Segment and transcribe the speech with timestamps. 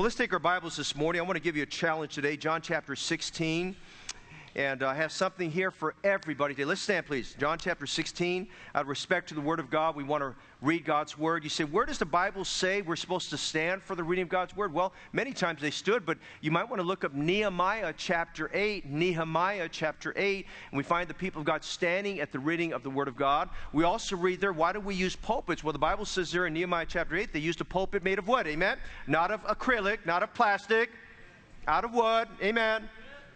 [0.00, 1.20] Well, let's take our Bibles this morning.
[1.20, 3.76] I want to give you a challenge today, John chapter 16.
[4.56, 6.64] And I have something here for everybody today.
[6.64, 7.36] Let's stand, please.
[7.38, 8.48] John chapter 16.
[8.74, 11.44] Out of respect to the Word of God, we want to read God's Word.
[11.44, 14.28] You say, where does the Bible say we're supposed to stand for the reading of
[14.28, 14.74] God's Word?
[14.74, 18.86] Well, many times they stood, but you might want to look up Nehemiah chapter 8.
[18.86, 20.46] Nehemiah chapter 8.
[20.72, 23.16] And we find the people of God standing at the reading of the Word of
[23.16, 23.50] God.
[23.72, 25.62] We also read there, why do we use pulpits?
[25.62, 28.26] Well, the Bible says there in Nehemiah chapter 8, they used a pulpit made of
[28.26, 28.48] wood.
[28.48, 28.78] Amen?
[29.06, 30.90] Not of acrylic, not of plastic,
[31.68, 32.26] out of wood.
[32.42, 32.88] Amen.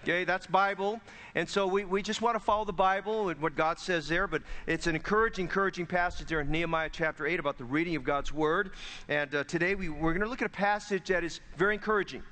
[0.05, 1.01] Okay, that's Bible.
[1.35, 4.27] And so we, we just want to follow the Bible and what God says there.
[4.27, 8.05] But it's an encouraging, encouraging passage there in Nehemiah chapter 8 about the reading of
[8.05, 8.73] God's Word.
[9.09, 12.23] And uh, today we, we're going to look at a passage that is very encouraging,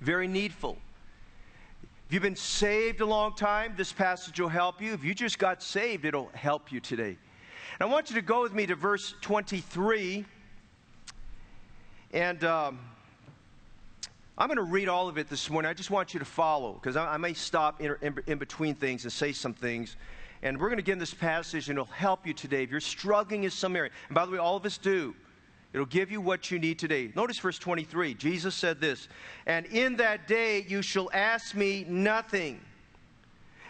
[0.00, 0.76] very needful.
[2.08, 4.92] If you've been saved a long time, this passage will help you.
[4.92, 7.16] If you just got saved, it'll help you today.
[7.78, 10.24] And I want you to go with me to verse 23.
[12.12, 12.42] And.
[12.42, 12.80] Um,
[14.42, 15.70] I'm going to read all of it this morning.
[15.70, 18.74] I just want you to follow because I, I, may stop in, in, in, between
[18.74, 19.94] things and say some things.
[20.42, 22.64] And we're going to get in this passage and it'll help you today.
[22.64, 25.14] If you're struggling in some area, and by the way, all of us do,
[25.72, 27.12] it'll give you what you need today.
[27.14, 28.14] Notice verse 23.
[28.14, 29.06] Jesus said this
[29.46, 32.60] And in that day you shall ask me nothing.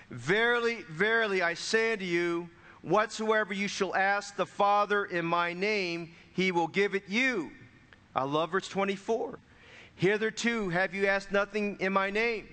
[0.08, 2.48] Verily, verily, I say unto you,
[2.80, 7.50] whatsoever you shall ask the Father in my name, he will give it you.
[8.16, 9.38] I love verse 24.
[9.96, 12.48] Hitherto have you asked nothing in my name.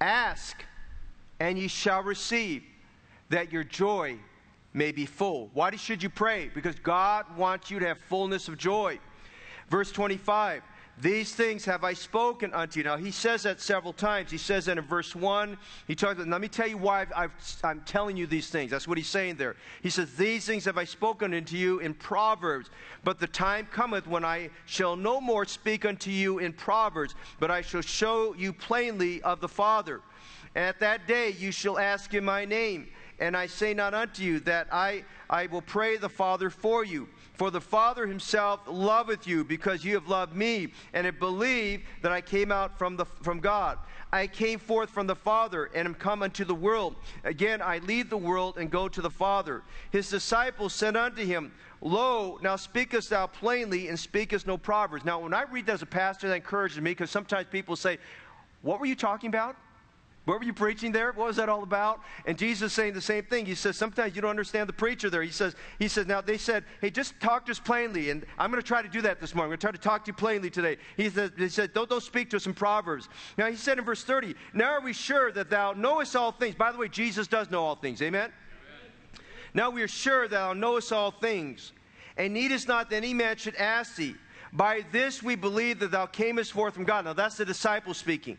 [0.00, 0.64] Ask,
[1.40, 2.62] and ye shall receive,
[3.30, 4.18] that your joy
[4.74, 5.50] may be full.
[5.54, 6.50] Why should you pray?
[6.54, 8.98] Because God wants you to have fullness of joy.
[9.68, 10.62] Verse 25
[11.00, 12.84] these things have I spoken unto you.
[12.84, 14.30] Now, he says that several times.
[14.30, 15.56] He says that in verse 1.
[15.86, 17.28] He talks about, let me tell you why i
[17.64, 18.70] am telling you these things.
[18.70, 19.54] That's what he's saying there.
[19.82, 22.70] He says, These things have I spoken unto you in Proverbs.
[23.04, 27.50] But the time cometh when I shall no more speak unto you in Proverbs, but
[27.50, 30.00] I shall show you plainly of the Father.
[30.56, 32.88] At that day you shall ask in my name.
[33.20, 37.08] And I say not unto you that I, I will pray the Father for you.
[37.38, 42.10] For the Father himself loveth you, because you have loved me, and have believed that
[42.10, 43.78] I came out from, the, from God.
[44.12, 46.96] I came forth from the Father, and am come unto the world.
[47.22, 49.62] Again, I leave the world and go to the Father.
[49.92, 55.04] His disciples said unto him, Lo, now speakest thou plainly, and speakest no proverbs.
[55.04, 57.98] Now, when I read that as a pastor, that encourages me, because sometimes people say,
[58.62, 59.54] What were you talking about?
[60.28, 61.12] What were you preaching there?
[61.12, 62.02] What was that all about?
[62.26, 63.46] And Jesus is saying the same thing.
[63.46, 65.22] He says, sometimes you don't understand the preacher there.
[65.22, 68.10] He says, he says, now they said, hey, just talk to us plainly.
[68.10, 69.46] And I'm going to try to do that this morning.
[69.46, 70.76] I'm going to try to talk to you plainly today.
[70.98, 73.08] He said, he said don't, don't speak to us in Proverbs.
[73.38, 76.54] Now he said in verse 30, now are we sure that thou knowest all things?
[76.54, 78.02] By the way, Jesus does know all things.
[78.02, 78.30] Amen?
[78.30, 79.24] Amen.
[79.54, 81.72] Now we are sure that thou knowest all things,
[82.18, 84.14] and needest not that any man should ask thee.
[84.52, 87.06] By this we believe that thou camest forth from God.
[87.06, 88.36] Now that's the disciple speaking.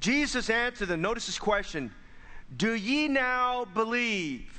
[0.00, 1.00] Jesus answered them.
[1.02, 1.92] Notice this question
[2.56, 4.50] Do ye now believe?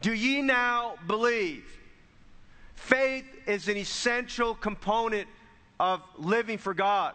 [0.00, 1.64] Do ye now believe?
[2.74, 5.28] Faith is an essential component
[5.78, 7.14] of living for God.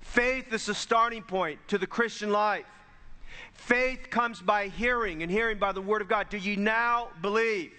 [0.00, 2.66] Faith is the starting point to the Christian life.
[3.54, 6.28] Faith comes by hearing, and hearing by the Word of God.
[6.28, 7.72] Do you now believe?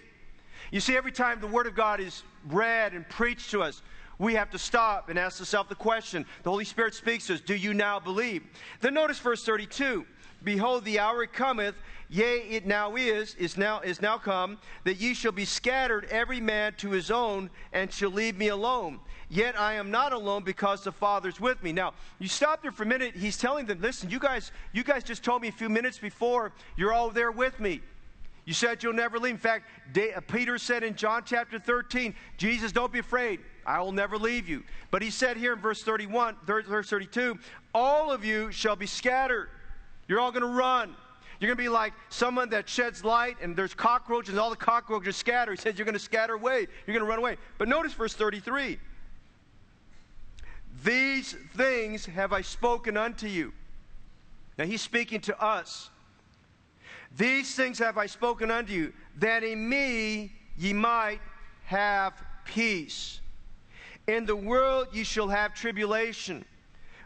[0.70, 3.82] You see, every time the Word of God is read and preached to us,
[4.18, 6.24] we have to stop and ask ourselves the question.
[6.42, 8.42] The Holy Spirit speaks to us, Do you now believe?
[8.80, 10.06] Then notice verse 32.
[10.44, 11.74] Behold, the hour cometh,
[12.08, 16.40] yea, it now is, is now, is now come, that ye shall be scattered every
[16.40, 19.00] man to his own, and shall leave me alone.
[19.28, 21.72] Yet I am not alone because the Father's with me.
[21.72, 23.16] Now, you stop there for a minute.
[23.16, 26.52] He's telling them, listen, you guys, you guys just told me a few minutes before,
[26.76, 27.80] you're all there with me.
[28.46, 29.32] You said you'll never leave.
[29.32, 33.40] In fact, uh, Peter said in John chapter 13, Jesus, don't be afraid.
[33.66, 34.62] I will never leave you.
[34.92, 37.38] But he said here in verse 31, verse 32,
[37.74, 39.50] all of you shall be scattered.
[40.06, 40.94] You're all going to run.
[41.40, 44.56] You're going to be like someone that sheds light and there's cockroaches and all the
[44.56, 45.50] cockroaches scatter.
[45.50, 46.68] He says you're going to scatter away.
[46.86, 47.36] You're going to run away.
[47.58, 48.78] But notice verse 33.
[50.84, 53.52] These things have I spoken unto you.
[54.56, 55.90] Now he's speaking to us.
[57.16, 61.20] These things have I spoken unto you, that in me ye might
[61.64, 62.12] have
[62.44, 63.20] peace.
[64.06, 66.44] In the world ye shall have tribulation,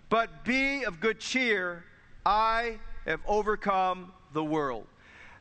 [0.09, 1.85] but be of good cheer.
[2.27, 4.87] I have overcome the world.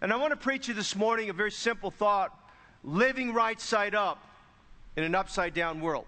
[0.02, 2.34] And I want to preach you this morning a very simple thought
[2.84, 4.24] living right side up
[4.96, 6.06] in an upside down world.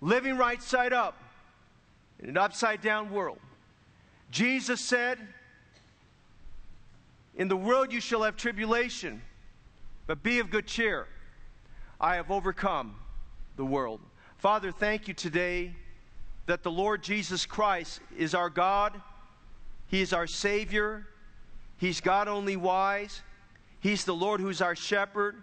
[0.00, 1.22] Living right side up
[2.18, 3.38] in an upside down world.
[4.30, 5.18] Jesus said,
[7.36, 9.20] In the world you shall have tribulation,
[10.06, 11.06] but be of good cheer.
[12.00, 12.96] I have overcome
[13.56, 14.00] the world.
[14.38, 15.74] Father, thank you today
[16.46, 19.00] that the Lord Jesus Christ is our God,
[19.88, 21.06] He is our Savior,
[21.76, 23.22] He's God only wise,
[23.80, 25.42] He's the Lord who's our shepherd,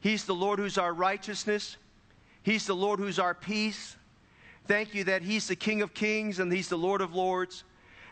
[0.00, 1.76] He's the Lord who's our righteousness,
[2.42, 3.96] He's the Lord who's our peace.
[4.66, 7.64] Thank you that He's the King of kings and He's the Lord of lords.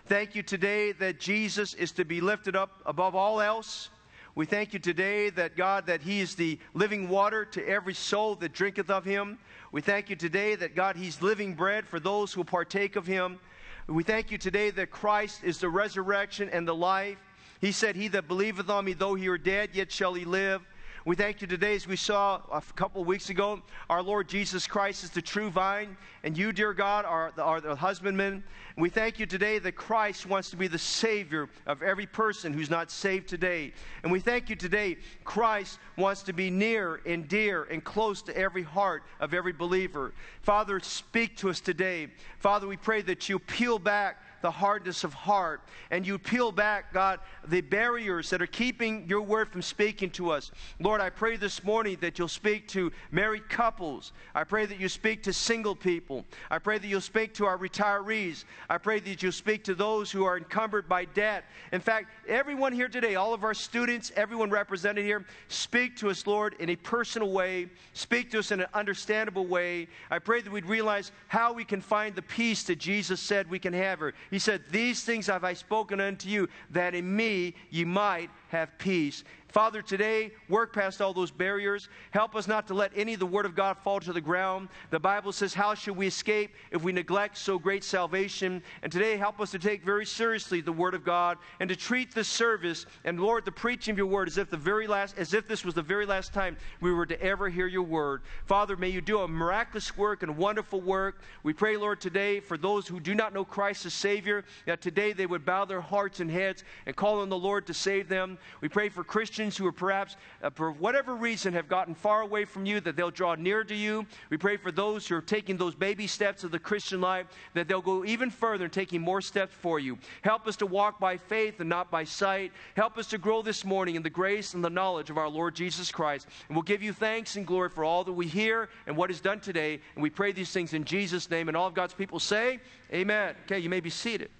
[0.07, 3.89] Thank you today that Jesus is to be lifted up above all else.
[4.37, 8.37] We thank you today that God, that He is the living water to every soul
[8.37, 9.37] that drinketh of Him.
[9.73, 13.41] We thank you today that God, He's living bread for those who partake of Him.
[13.89, 17.19] We thank you today that Christ is the resurrection and the life.
[17.61, 20.63] He said, He that believeth on me, though he were dead, yet shall he live.
[21.07, 24.67] We thank you today, as we saw a couple of weeks ago, our Lord Jesus
[24.67, 28.33] Christ is the true vine, and you, dear God, are the, are the husbandman.
[28.33, 32.53] And we thank you today that Christ wants to be the Savior of every person
[32.53, 33.73] who's not saved today.
[34.03, 38.37] And we thank you today, Christ wants to be near and dear and close to
[38.37, 40.13] every heart of every believer.
[40.43, 42.09] Father, speak to us today.
[42.41, 45.63] Father, we pray that you peel back the hardness of heart.
[45.91, 50.31] And you peel back, God, the barriers that are keeping your word from speaking to
[50.31, 50.51] us.
[50.81, 54.13] Lord, I pray this morning that you'll speak to married couples.
[54.35, 56.25] I pray that you speak to single people.
[56.51, 58.45] I pray that you'll speak to our retirees.
[58.69, 61.45] I pray that you'll speak to those who are encumbered by debt.
[61.73, 66.27] In fact, everyone here today, all of our students, everyone represented here, speak to us,
[66.27, 67.69] Lord, in a personal way.
[67.93, 69.89] Speak to us in an understandable way.
[70.11, 73.59] I pray that we'd realize how we can find the peace that Jesus said we
[73.59, 74.01] can have.
[74.01, 74.15] Her.
[74.31, 78.77] He said, These things have I spoken unto you, that in me ye might have
[78.79, 79.25] peace.
[79.57, 81.89] Father, today, work past all those barriers.
[82.11, 84.69] Help us not to let any of the Word of God fall to the ground.
[84.91, 88.63] The Bible says, How should we escape if we neglect so great salvation?
[88.83, 92.15] And today, help us to take very seriously the Word of God and to treat
[92.15, 95.33] this service and, Lord, the preaching of your Word as if the very last, as
[95.33, 98.21] if this was the very last time we were to ever hear your Word.
[98.45, 101.23] Father, may you do a miraculous work and wonderful work.
[101.45, 105.15] We pray, Lord, today for those who do not know Christ as Savior, that today
[105.15, 108.37] they would bow their hearts and heads and call on the Lord to save them.
[108.61, 112.47] We pray for Christians who are perhaps, uh, for whatever reason, have gotten far away
[112.47, 114.07] from you, that they'll draw near to you.
[114.31, 117.69] We pray for those who are taking those baby steps of the Christian life, that
[117.69, 119.99] they'll go even further and taking more steps for you.
[120.23, 122.53] Help us to walk by faith and not by sight.
[122.75, 125.55] Help us to grow this morning in the grace and the knowledge of our Lord
[125.55, 126.27] Jesus Christ.
[126.49, 129.21] And we'll give you thanks and glory for all that we hear and what is
[129.21, 129.81] done today.
[129.95, 131.49] And we pray these things in Jesus' name.
[131.49, 132.61] And all of God's people say,
[132.93, 133.35] Amen.
[133.45, 134.31] Okay, you may be seated.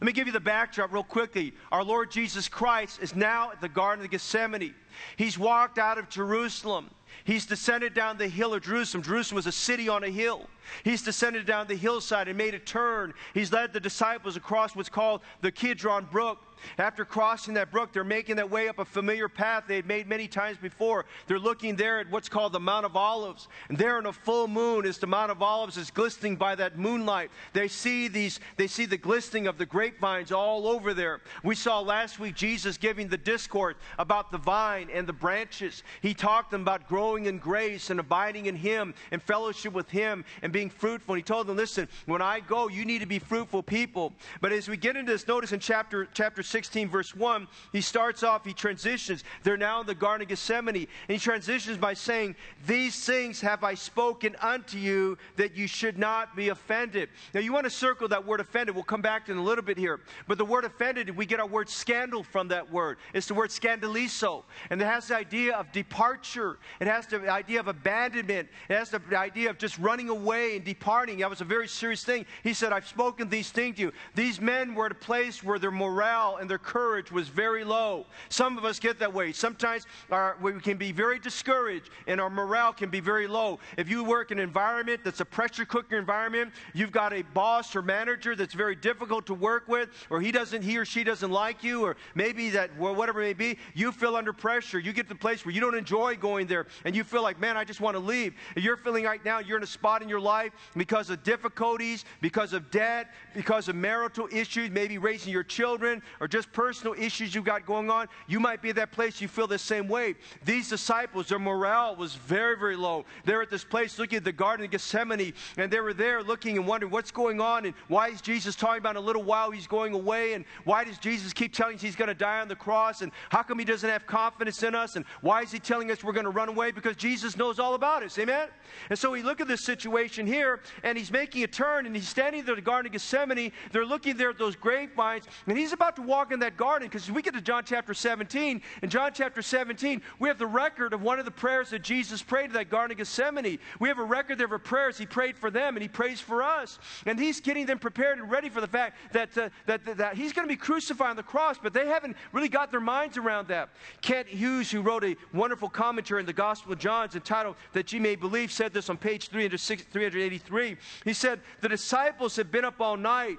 [0.00, 1.54] Let me give you the backdrop real quickly.
[1.70, 4.74] Our Lord Jesus Christ is now at the Garden of Gethsemane.
[5.16, 6.90] He's walked out of Jerusalem.
[7.22, 9.02] He's descended down the hill of Jerusalem.
[9.02, 10.48] Jerusalem was a city on a hill.
[10.82, 13.14] He's descended down the hillside and made a turn.
[13.32, 16.38] He's led the disciples across what's called the Kidron Brook.
[16.78, 20.08] After crossing that brook, they're making that way up a familiar path they had made
[20.08, 21.04] many times before.
[21.26, 23.48] They're looking there at what's called the Mount of Olives.
[23.68, 26.78] And there in a full moon, as the Mount of Olives is glistening by that
[26.78, 31.20] moonlight, they see these, they see the glistening of the grapevines all over there.
[31.42, 35.82] We saw last week Jesus giving the discourse about the vine and the branches.
[36.00, 40.24] He talked them about growing in grace and abiding in Him and fellowship with Him
[40.42, 41.14] and being fruitful.
[41.14, 44.14] And he told them, listen, when I go, you need to be fruitful people.
[44.40, 48.22] But as we get into this, notice in chapter, chapter 16, verse 1, he starts
[48.22, 49.24] off, he transitions.
[49.42, 50.74] They're now in the Garden of Gethsemane.
[50.76, 52.34] And he transitions by saying,
[52.66, 57.10] These things have I spoken unto you that you should not be offended.
[57.34, 58.74] Now, you want to circle that word offended.
[58.74, 60.00] We'll come back to in a little bit here.
[60.26, 62.96] But the word offended, we get our word scandal from that word.
[63.12, 64.44] It's the word scandalizo.
[64.70, 68.90] And it has the idea of departure, it has the idea of abandonment, it has
[68.90, 71.18] the idea of just running away and departing.
[71.18, 72.26] That was a very serious thing.
[72.42, 73.92] He said, I've spoken these things to you.
[74.14, 78.06] These men were at a place where their morale and their courage was very low.
[78.28, 79.32] Some of us get that way.
[79.32, 83.58] Sometimes our, we can be very discouraged and our morale can be very low.
[83.76, 87.74] If you work in an environment that's a pressure cooker environment, you've got a boss
[87.74, 91.30] or manager that's very difficult to work with, or he doesn't, he or she doesn't
[91.30, 94.78] like you, or maybe that, well, whatever it may be, you feel under pressure.
[94.78, 97.40] You get to the place where you don't enjoy going there and you feel like,
[97.40, 98.34] man, I just want to leave.
[98.56, 102.04] If you're feeling right now you're in a spot in your life because of difficulties,
[102.20, 107.34] because of debt, because of marital issues, maybe raising your children, or just personal issues
[107.34, 110.14] you've got going on, you might be at that place you feel the same way.
[110.44, 113.04] These disciples, their morale was very, very low.
[113.24, 116.58] They're at this place looking at the Garden of Gethsemane, and they were there looking
[116.58, 119.50] and wondering what's going on, and why is Jesus talking about in a little while
[119.50, 122.48] he's going away, and why does Jesus keep telling us he's going to die on
[122.48, 125.58] the cross, and how come he doesn't have confidence in us, and why is he
[125.58, 126.72] telling us we're going to run away?
[126.74, 128.18] Because Jesus knows all about us.
[128.18, 128.48] Amen?
[128.90, 132.08] And so we look at this situation here, and he's making a turn, and he's
[132.08, 133.52] standing there at the Garden of Gethsemane.
[133.72, 137.10] They're looking there at those grapevines, and he's about to walk in that garden because
[137.10, 138.62] we get to John chapter 17.
[138.82, 142.22] In John chapter 17, we have the record of one of the prayers that Jesus
[142.22, 143.58] prayed in that Garden of Gethsemane.
[143.78, 146.42] We have a record there of prayers he prayed for them, and he prays for
[146.42, 146.78] us.
[147.06, 150.16] And he's getting them prepared and ready for the fact that, uh, that, that, that
[150.16, 153.16] he's going to be crucified on the cross, but they haven't really got their minds
[153.16, 153.70] around that.
[154.00, 157.98] Kent Hughes, who wrote a wonderful commentary in the Gospel of John entitled That Ye
[157.98, 160.76] May Believe, said this on page 383.
[161.04, 163.38] He said, The disciples had been up all night.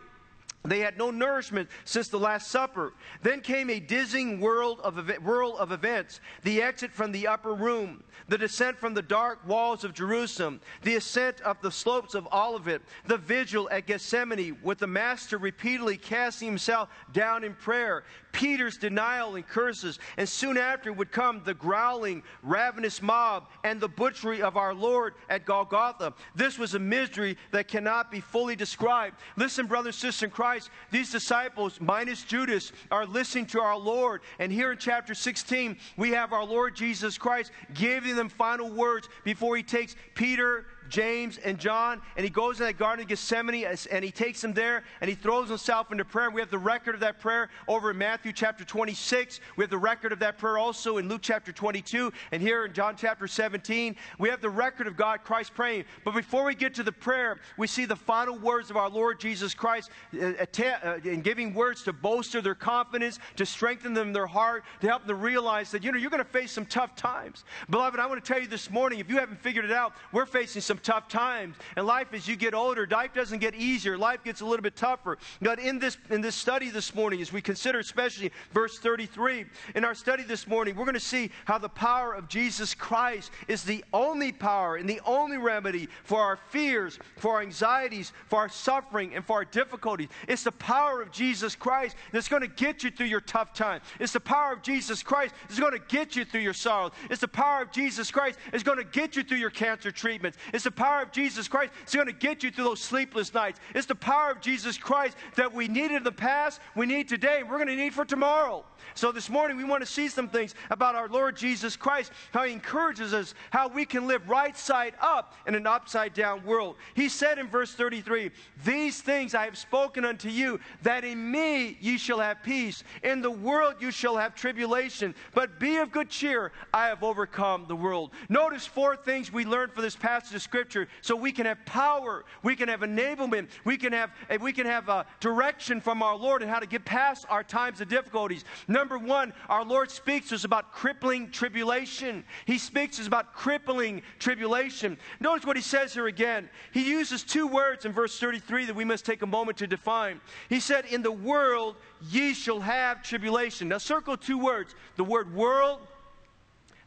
[0.67, 2.93] They had no nourishment since the Last Supper.
[3.21, 8.03] Then came a dizzying whirl of, whirl of events the exit from the upper room,
[8.27, 12.81] the descent from the dark walls of Jerusalem, the ascent up the slopes of Olivet,
[13.05, 18.03] the vigil at Gethsemane, with the Master repeatedly casting himself down in prayer,
[18.35, 23.87] Peter's denial and curses, and soon after would come the growling, ravenous mob and the
[23.87, 26.13] butchery of our Lord at Golgotha.
[26.35, 29.15] This was a misery that cannot be fully described.
[29.37, 34.19] Listen, brothers and sisters in Christ, these disciples, minus Judas, are listening to our Lord.
[34.37, 39.07] And here in chapter 16, we have our Lord Jesus Christ giving them final words
[39.23, 43.65] before he takes Peter, James, and John, and he goes in that Garden of Gethsemane
[43.91, 46.29] and he takes them there and he throws himself into prayer.
[46.29, 49.39] We have the record of that prayer over in Matthew chapter 26.
[49.57, 52.73] We have the record of that prayer also in Luke chapter 22 and here in
[52.73, 53.95] John chapter 17.
[54.19, 55.85] We have the record of God, Christ praying.
[56.03, 59.19] But before we get to the prayer, we see the final words of our Lord
[59.19, 59.89] Jesus Christ
[60.19, 64.63] uh, uh, in giving words to bolster their confidence, to strengthen them in their heart,
[64.81, 67.43] to help them realize that, you know, you're going to face some tough times.
[67.69, 70.25] Beloved, I want to tell you this morning, if you haven't figured it out, we're
[70.25, 71.55] facing some some tough times.
[71.75, 73.97] And life, as you get older, life doesn't get easier.
[73.97, 75.17] Life gets a little bit tougher.
[75.41, 79.85] But in this, in this study this morning, as we consider especially verse 33, in
[79.85, 83.63] our study this morning, we're going to see how the power of Jesus Christ is
[83.63, 88.49] the only power and the only remedy for our fears, for our anxieties, for our
[88.49, 90.09] suffering, and for our difficulties.
[90.27, 93.81] It's the power of Jesus Christ that's going to get you through your tough time.
[93.99, 96.91] It's the power of Jesus Christ that's going to get you through your sorrows.
[97.09, 100.37] It's the power of Jesus Christ that's going to get you through your cancer treatments.
[100.53, 103.61] It's the power of Jesus Christ that's going to get you through those sleepless nights.
[103.73, 107.37] It's the power of Jesus Christ that we needed in the past, we need today,
[107.39, 108.65] and we're going to need for tomorrow.
[108.93, 112.43] So this morning we want to see some things about our Lord Jesus Christ, how
[112.43, 116.75] he encourages us, how we can live right side up in an upside down world.
[116.93, 118.31] He said in verse 33,
[118.63, 122.83] These things I have spoken unto you, that in me ye shall have peace.
[123.03, 126.51] In the world you shall have tribulation, but be of good cheer.
[126.73, 128.11] I have overcome the world.
[128.29, 132.55] Notice four things we learned from this passage Scripture so we can have power, we
[132.55, 134.09] can have enablement, we can have,
[134.39, 137.43] we can have a uh, direction from our Lord and how to get past our
[137.43, 138.45] times of difficulties.
[138.69, 142.23] Number one, our Lord speaks to us about crippling tribulation.
[142.45, 144.97] He speaks to us about crippling tribulation.
[145.19, 146.47] Notice what he says here again.
[146.71, 150.21] He uses two words in verse 33 that we must take a moment to define.
[150.47, 151.75] He said, In the world
[152.09, 153.67] ye shall have tribulation.
[153.67, 155.81] Now, circle two words the word world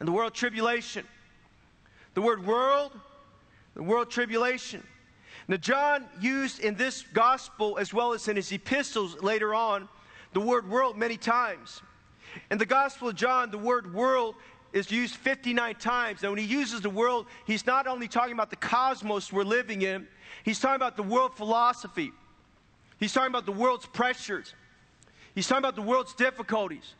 [0.00, 1.04] and the word tribulation.
[2.14, 2.92] The word world,
[3.78, 4.84] the world tribulation.
[5.46, 9.88] Now, John used in this gospel as well as in his epistles later on
[10.32, 11.80] the word world many times.
[12.50, 14.34] In the Gospel of John, the word world
[14.72, 16.24] is used 59 times.
[16.24, 19.82] And when he uses the world, he's not only talking about the cosmos we're living
[19.82, 20.08] in,
[20.42, 22.10] he's talking about the world philosophy.
[22.98, 24.54] He's talking about the world's pressures.
[25.36, 26.94] He's talking about the world's difficulties.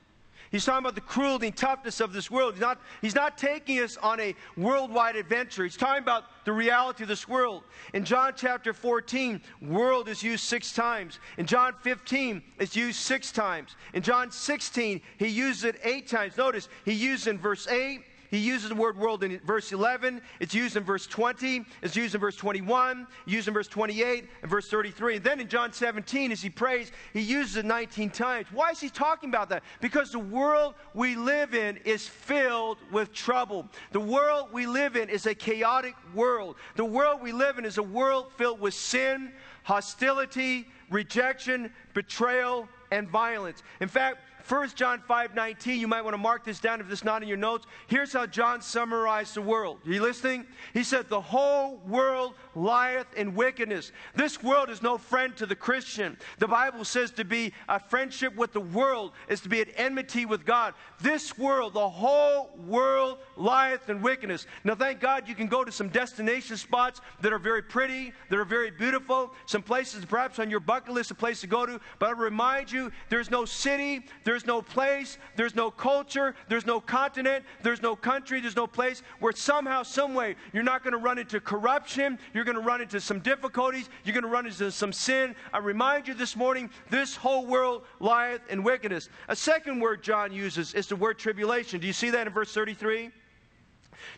[0.50, 2.54] He's talking about the cruelty and toughness of this world.
[2.54, 5.64] He's not, he's not taking us on a worldwide adventure.
[5.64, 7.64] He's talking about the reality of this world.
[7.92, 11.18] In John chapter 14, world is used six times.
[11.36, 13.76] In John 15, it's used six times.
[13.92, 16.36] In John 16, he uses it eight times.
[16.36, 20.20] Notice, he uses in verse 8, he uses the word world in verse 11.
[20.38, 21.64] It's used in verse 20.
[21.82, 23.06] It's used in verse 21.
[23.26, 25.16] Used in verse 28 and verse 33.
[25.16, 28.46] And then in John 17, as he prays, he uses it 19 times.
[28.52, 29.62] Why is he talking about that?
[29.80, 33.66] Because the world we live in is filled with trouble.
[33.92, 36.56] The world we live in is a chaotic world.
[36.76, 39.32] The world we live in is a world filled with sin,
[39.62, 43.62] hostility, rejection, betrayal, and violence.
[43.80, 47.04] In fact, 1 John 5 19, you might want to mark this down if it's
[47.04, 47.66] not in your notes.
[47.86, 49.78] Here's how John summarized the world.
[49.86, 50.46] Are you listening?
[50.72, 53.92] He said, The whole world lieth in wickedness.
[54.14, 56.16] This world is no friend to the Christian.
[56.38, 60.24] The Bible says to be a friendship with the world is to be at enmity
[60.24, 60.72] with God.
[61.00, 64.46] This world, the whole world lieth in wickedness.
[64.64, 68.38] Now, thank God you can go to some destination spots that are very pretty, that
[68.38, 71.78] are very beautiful, some places perhaps on your bucket list, a place to go to.
[71.98, 76.64] But I remind you, there's no city, there's There's no place, there's no culture, there's
[76.64, 80.92] no continent, there's no country, there's no place where somehow, some way, you're not going
[80.92, 84.46] to run into corruption, you're going to run into some difficulties, you're going to run
[84.46, 85.34] into some sin.
[85.52, 89.08] I remind you this morning, this whole world lieth in wickedness.
[89.26, 91.80] A second word John uses is the word tribulation.
[91.80, 93.10] Do you see that in verse 33?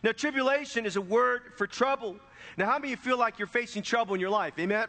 [0.03, 2.15] Now, tribulation is a word for trouble.
[2.57, 4.53] Now, how many of you feel like you're facing trouble in your life?
[4.59, 4.85] Amen?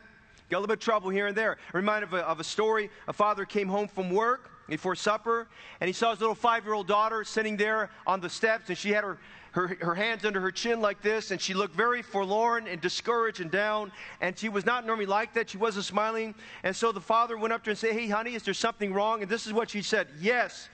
[0.50, 1.56] Got a little bit of trouble here and there.
[1.72, 2.90] Reminded of a, of a story.
[3.08, 5.48] A father came home from work before supper,
[5.80, 8.78] and he saw his little five year old daughter sitting there on the steps, and
[8.78, 9.18] she had her,
[9.50, 13.40] her, her hands under her chin like this, and she looked very forlorn and discouraged
[13.40, 15.50] and down, and she was not normally like that.
[15.50, 16.34] She wasn't smiling.
[16.62, 18.94] And so the father went up to her and said, Hey, honey, is there something
[18.94, 19.20] wrong?
[19.20, 20.70] And this is what she said Yes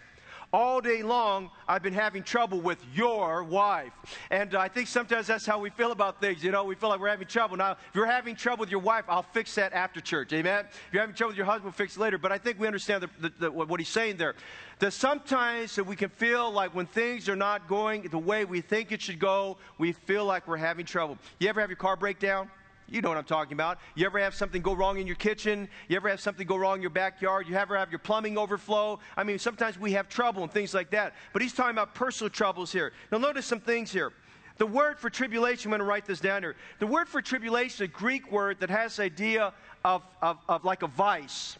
[0.52, 3.92] all day long, I've been having trouble with your wife.
[4.30, 6.42] And I think sometimes that's how we feel about things.
[6.42, 7.56] You know, we feel like we're having trouble.
[7.56, 10.32] Now, if you're having trouble with your wife, I'll fix that after church.
[10.32, 10.64] Amen?
[10.68, 12.18] If you're having trouble with your husband, we'll fix it later.
[12.18, 14.34] But I think we understand the, the, the, what he's saying there.
[14.78, 18.60] That sometimes that we can feel like when things are not going the way we
[18.60, 21.18] think it should go, we feel like we're having trouble.
[21.40, 22.50] You ever have your car break down?
[22.90, 23.78] You know what I'm talking about.
[23.94, 25.68] You ever have something go wrong in your kitchen?
[25.88, 27.46] You ever have something go wrong in your backyard?
[27.46, 28.98] You ever have your plumbing overflow?
[29.16, 31.14] I mean, sometimes we have trouble and things like that.
[31.34, 32.92] But he's talking about personal troubles here.
[33.12, 34.12] Now, notice some things here.
[34.56, 36.56] The word for tribulation, I'm going to write this down here.
[36.78, 39.52] The word for tribulation is a Greek word that has the idea
[39.84, 41.56] of, of, of like a vice.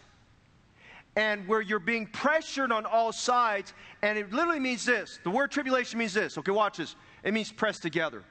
[1.15, 3.75] And where you're being pressured on all sides.
[4.03, 5.19] And it literally means this.
[5.25, 6.39] The word tribulation means this.
[6.39, 6.97] Okay, watch this.
[7.23, 8.25] It means pressed together.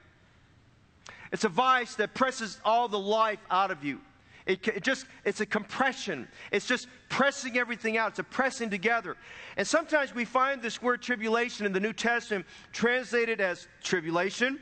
[1.31, 4.00] It's a vice that presses all the life out of you.
[4.46, 6.27] It, it, just it's a compression.
[6.51, 8.12] It's just pressing everything out.
[8.12, 9.17] It's a pressing together.
[9.57, 14.60] And sometimes we find this word tribulation in the new testament translated as tribulation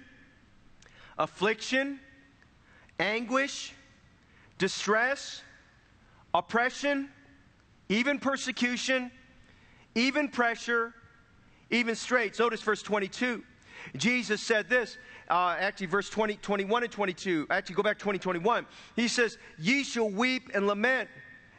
[1.17, 1.98] affliction
[3.00, 3.74] anguish
[4.57, 5.41] distress
[6.34, 7.07] oppression
[7.88, 9.10] even persecution
[9.95, 10.93] even pressure
[11.69, 12.39] even straits.
[12.39, 13.43] Notice verse 22
[13.96, 14.98] jesus said this
[15.30, 17.48] uh, actually verse 20, 21 and 22.
[17.50, 18.65] Actually, go back 20, 21.
[18.96, 21.10] He says, Ye shall weep and lament,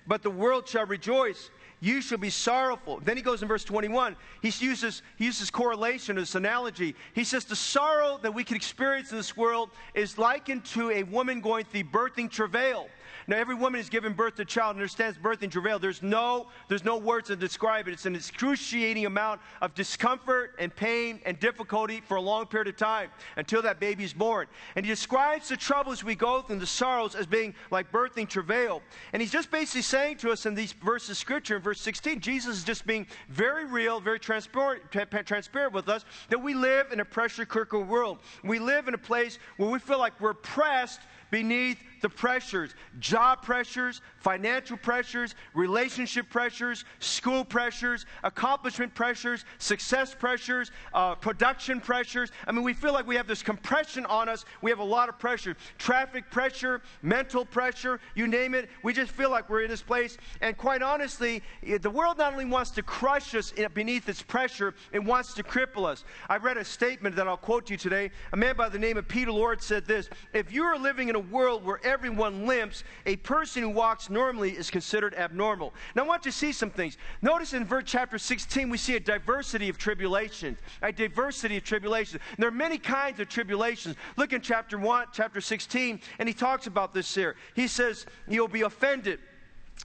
[0.07, 1.51] but the world shall rejoice.
[1.81, 3.01] You shall be sorrowful.
[3.05, 4.17] Then he goes in verse 21.
[4.41, 6.95] He uses, he uses correlation, this analogy.
[7.13, 11.03] He says, The sorrow that we can experience in this world is likened to a
[11.03, 12.89] woman going through birthing travail.
[13.29, 15.81] Now, every woman who's given birth to a child understands birth and travail.
[15.81, 17.93] There's no, there's no words to describe it.
[17.93, 22.77] It's an excruciating amount of discomfort and pain and difficulty for a long period of
[22.77, 24.47] time until that baby is born.
[24.77, 28.29] And he describes the troubles we go through and the sorrows as being like birthing
[28.29, 28.81] travail.
[29.13, 32.21] And he's just basically saying to us in these verses of scripture, in verse 16,
[32.21, 37.01] Jesus is just being very real, very transparent, transparent with us that we live in
[37.01, 38.19] a pressure cooker world.
[38.45, 41.01] We live in a place where we feel like we're pressed
[41.31, 50.71] beneath the pressures job pressures, financial pressures, relationship pressures, school pressures, accomplishment pressures, success pressures,
[50.95, 52.31] uh, production pressures.
[52.47, 54.45] I mean, we feel like we have this compression on us.
[54.63, 58.69] We have a lot of pressure traffic pressure, mental pressure, you name it.
[58.83, 60.17] We just feel like we're in this place.
[60.41, 65.03] And quite honestly, the world not only wants to crush us beneath its pressure, it
[65.03, 66.05] wants to cripple us.
[66.29, 68.11] I read a statement that I'll quote to you today.
[68.33, 71.15] A man by the name of Peter Lord said this If you are living in
[71.15, 75.73] a world where everyone limps, a person who walks normally is considered abnormal.
[75.95, 76.99] Now, I want you to see some things.
[77.23, 80.59] Notice in verse chapter 16, we see a diversity of tribulations.
[80.83, 82.21] A diversity of tribulations.
[82.39, 83.97] There are many kinds of tribulations.
[84.17, 87.37] Look in chapter 1, chapter 16, and he talks about this here.
[87.55, 89.21] He says, You'll be offended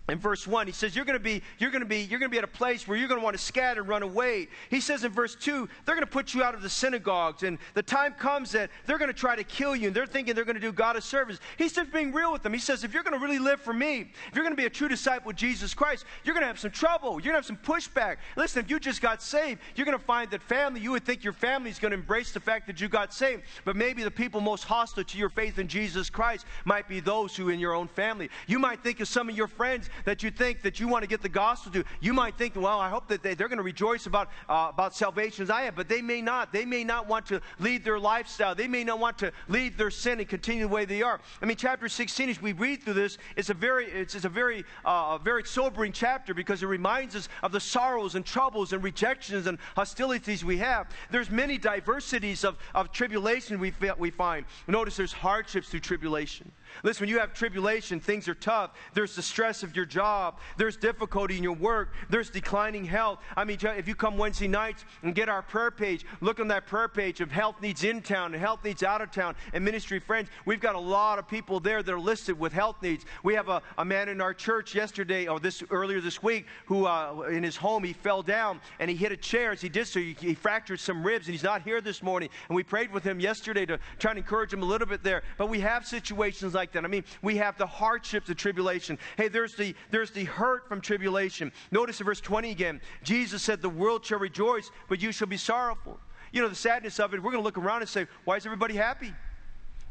[0.10, 2.30] in verse 1 he says you're going to be you're going to be you're going
[2.30, 4.48] to be at a place where you're going to want to scatter run away.
[4.70, 7.58] He says in verse 2 they're going to put you out of the synagogues and
[7.76, 10.46] the time comes that they're going to try to kill you and they're thinking they're
[10.46, 11.40] going to do god a service.
[11.58, 12.54] He's just being real with them.
[12.54, 14.66] He says if you're going to really live for me if you're going to be
[14.66, 17.38] a true disciple of jesus christ you're going to have some trouble you're going to
[17.38, 18.18] have some pushback.
[18.36, 21.24] Listen if you just got saved you're going to find that family you would think
[21.24, 24.12] your family is going to embrace the fact that you got saved but maybe the
[24.12, 27.74] people most hostile to your faith in jesus christ might be those who in your
[27.74, 28.30] own family.
[28.48, 31.08] You might think of some of your friends that you think that you want to
[31.08, 31.84] get the gospel to.
[32.00, 34.96] You might think, well, I hope that they, are going to rejoice about, uh, about
[34.96, 36.52] salvation as I am, but they may not.
[36.52, 38.56] They may not want to lead their lifestyle.
[38.56, 41.20] They may not want to leave their sin and continue the way they are.
[41.42, 44.30] I mean, chapter 16, as we read through this, it's a very, it's, it's a
[44.30, 48.84] very, uh, very sobering chapter because it reminds us of the sorrows and troubles and
[48.84, 50.90] rejections and hostilities we have.
[51.10, 54.46] There's many diversities of, of tribulation we, we find.
[54.68, 56.52] Notice there's hardships through tribulation.
[56.84, 58.72] Listen, when you have tribulation, things are tough.
[58.94, 60.40] There's the stress of your job.
[60.58, 61.94] There's difficulty in your work.
[62.10, 63.20] There's declining health.
[63.36, 66.68] I mean, if you come Wednesday nights and get our prayer page, look on that
[66.68, 70.00] prayer page of health needs in town and health needs out of town and ministry
[70.00, 70.30] friends.
[70.46, 73.06] We've got a lot of people there that are listed with health needs.
[73.24, 76.86] We have a, a man in our church yesterday or this earlier this week who
[76.86, 79.52] uh, in his home he fell down and he hit a chair.
[79.52, 82.30] As he did so, he, he fractured some ribs and he's not here this morning.
[82.50, 85.24] And we prayed with him yesterday to try and encourage him a little bit there.
[85.38, 86.86] But we have situations like that.
[86.86, 88.98] I mean, we have the hardships of tribulation.
[89.18, 91.52] Hey, there's the there's the hurt from tribulation.
[91.72, 92.82] Notice in verse 20 again.
[93.04, 96.00] Jesus said, "The world shall rejoice, but you shall be sorrowful."
[96.32, 97.22] You know the sadness of it.
[97.22, 99.14] We're going to look around and say, "Why is everybody happy?"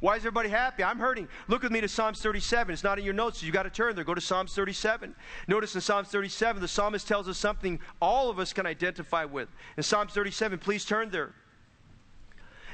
[0.00, 0.82] Why is everybody happy?
[0.82, 1.28] I'm hurting.
[1.46, 2.72] Look with me to Psalms 37.
[2.72, 4.02] It's not in your notes, so you got to turn there.
[4.04, 5.14] Go to Psalms 37.
[5.46, 9.50] Notice in Psalms 37, the psalmist tells us something all of us can identify with.
[9.76, 11.34] In Psalms 37, please turn there.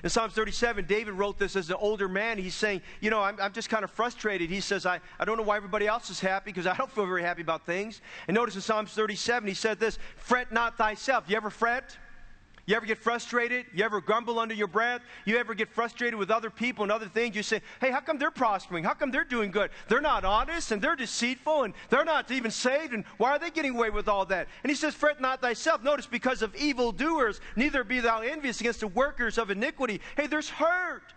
[0.07, 2.39] In Psalms 37, David wrote this as an older man.
[2.39, 4.49] He's saying, You know, I'm, I'm just kind of frustrated.
[4.49, 7.07] He says, I, I don't know why everybody else is happy because I don't feel
[7.07, 8.01] very happy about things.
[8.29, 11.25] And notice in Psalms 37, he said this Fret not thyself.
[11.27, 11.97] You ever fret?
[12.67, 13.67] You ever get frustrated?
[13.73, 15.01] You ever grumble under your breath?
[15.25, 17.37] You ever get frustrated with other people and other things?
[17.37, 18.83] You say, hey, how come they're prospering?
[18.83, 19.71] How come they're doing good?
[19.89, 22.93] They're not honest and they're deceitful and they're not even saved.
[22.93, 24.49] And why are they getting away with all that?
[24.65, 25.85] And he says, fret not thyself.
[25.85, 30.01] Notice, because of evildoers, neither be thou envious against the workers of iniquity.
[30.17, 31.15] Hey, there's hurt.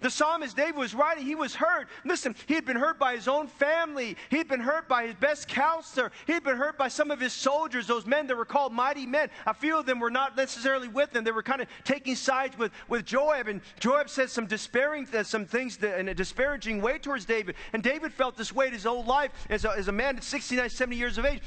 [0.00, 1.88] The psalmist David was writing, he was hurt.
[2.04, 4.16] Listen, he had been hurt by his own family.
[4.30, 6.12] He had been hurt by his best counselor.
[6.26, 9.06] He had been hurt by some of his soldiers, those men that were called mighty
[9.06, 9.28] men.
[9.46, 11.24] A few of them were not necessarily with him.
[11.24, 13.48] They were kind of taking sides with, with Joab.
[13.48, 17.56] And Joab said some despairing, uh, some things that, in a disparaging way towards David.
[17.72, 20.68] And David felt this weight his whole life as a, as a man at 69,
[20.70, 21.42] 70 years of age.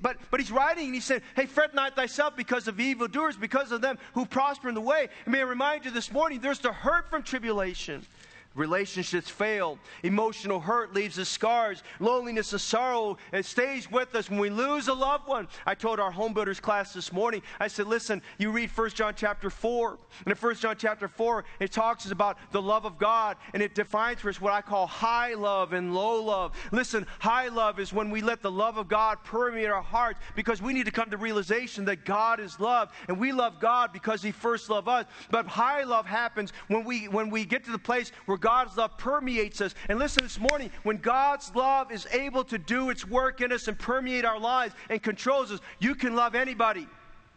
[0.00, 3.72] But, but he's writing and he said, Hey, fret not thyself because of evildoers, because
[3.72, 5.08] of them who prosper in the way.
[5.24, 8.15] And may I remind you this morning, there's the hurt from tribulation salvation.
[8.56, 9.78] Relationships fail.
[10.02, 11.82] Emotional hurt leaves us scars.
[12.00, 15.46] Loneliness and sorrow it stays with us when we lose a loved one.
[15.66, 19.14] I told our home builders class this morning, I said, listen, you read 1 John
[19.14, 19.98] chapter 4.
[20.24, 23.74] And in 1 John chapter 4, it talks about the love of God and it
[23.74, 26.52] defines for us what I call high love and low love.
[26.72, 30.62] Listen, high love is when we let the love of God permeate our hearts because
[30.62, 34.22] we need to come to realization that God is love and we love God because
[34.22, 35.06] He first loved us.
[35.30, 38.96] But high love happens when we when we get to the place where God's love
[38.96, 39.74] permeates us.
[39.88, 43.66] And listen, this morning, when God's love is able to do its work in us
[43.66, 46.86] and permeate our lives and controls us, you can love anybody.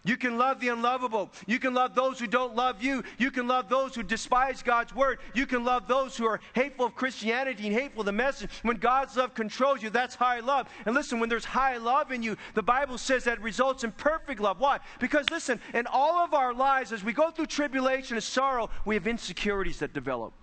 [0.05, 1.31] You can love the unlovable.
[1.47, 3.03] You can love those who don't love you.
[3.17, 5.17] You can love those who despise God's word.
[5.33, 8.51] You can love those who are hateful of Christianity and hateful of the message.
[8.61, 10.67] When God's love controls you, that's high love.
[10.85, 14.39] And listen, when there's high love in you, the Bible says that results in perfect
[14.39, 14.59] love.
[14.59, 14.77] Why?
[14.99, 18.93] Because listen, in all of our lives, as we go through tribulation and sorrow, we
[18.93, 20.33] have insecurities that develop.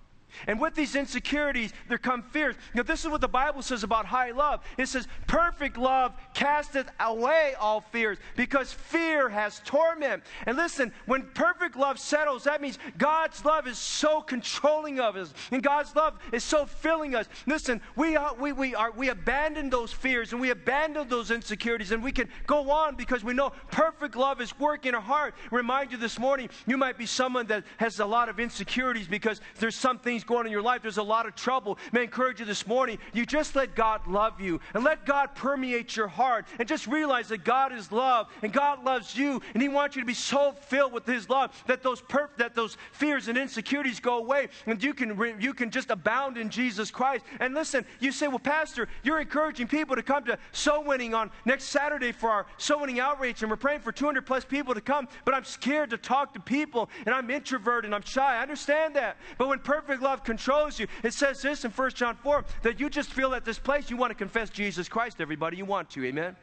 [0.46, 2.56] And with these insecurities, there come fears.
[2.74, 4.60] Know, this is what the Bible says about high love.
[4.76, 10.22] It says, perfect love casteth away all fears, because fear has torment.
[10.46, 15.32] And listen, when perfect love settles, that means God's love is so controlling of us,
[15.50, 17.26] and God's love is so filling us.
[17.46, 21.92] Listen, we are, we, we are we abandon those fears and we abandon those insecurities,
[21.92, 25.34] and we can go on because we know perfect love is working in our heart.
[25.50, 29.40] Remind you this morning, you might be someone that has a lot of insecurities because
[29.58, 31.78] there's some things going on in your life, there's a lot of trouble.
[31.92, 35.34] May I encourage you this morning, you just let God love you and let God
[35.34, 39.62] permeate your heart and just realize that God is love and God loves you and
[39.62, 42.76] He wants you to be so filled with His love that those perf- that those
[42.92, 46.90] fears and insecurities go away and you can re- you can just abound in Jesus
[46.90, 47.24] Christ.
[47.40, 51.30] And listen, you say, well, Pastor, you're encouraging people to come to soul winning on
[51.44, 54.80] next Saturday for our soul winning outreach, and we're praying for 200 plus people to
[54.80, 55.08] come.
[55.24, 58.36] But I'm scared to talk to people, and I'm introverted and I'm shy.
[58.36, 60.86] I understand that, but when perfect love controls you.
[61.02, 63.96] It says this in 1 John 4 that you just feel at this place you
[63.96, 65.56] want to confess Jesus Christ, everybody.
[65.56, 66.04] You want to.
[66.04, 66.36] Amen.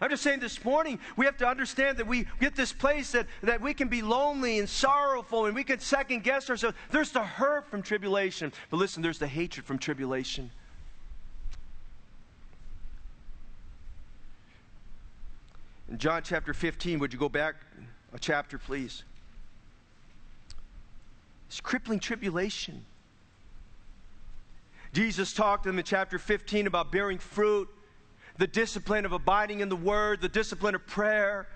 [0.00, 3.26] I'm just saying this morning, we have to understand that we get this place that,
[3.42, 6.76] that we can be lonely and sorrowful and we can second guess ourselves.
[6.90, 8.52] There's the hurt from tribulation.
[8.70, 10.50] But listen, there's the hatred from tribulation.
[15.90, 17.54] In John chapter 15, would you go back
[18.12, 19.02] a chapter, please?
[21.48, 22.84] It's crippling tribulation.
[24.92, 27.68] Jesus talked to them in chapter 15 about bearing fruit,
[28.38, 31.46] the discipline of abiding in the Word, the discipline of prayer,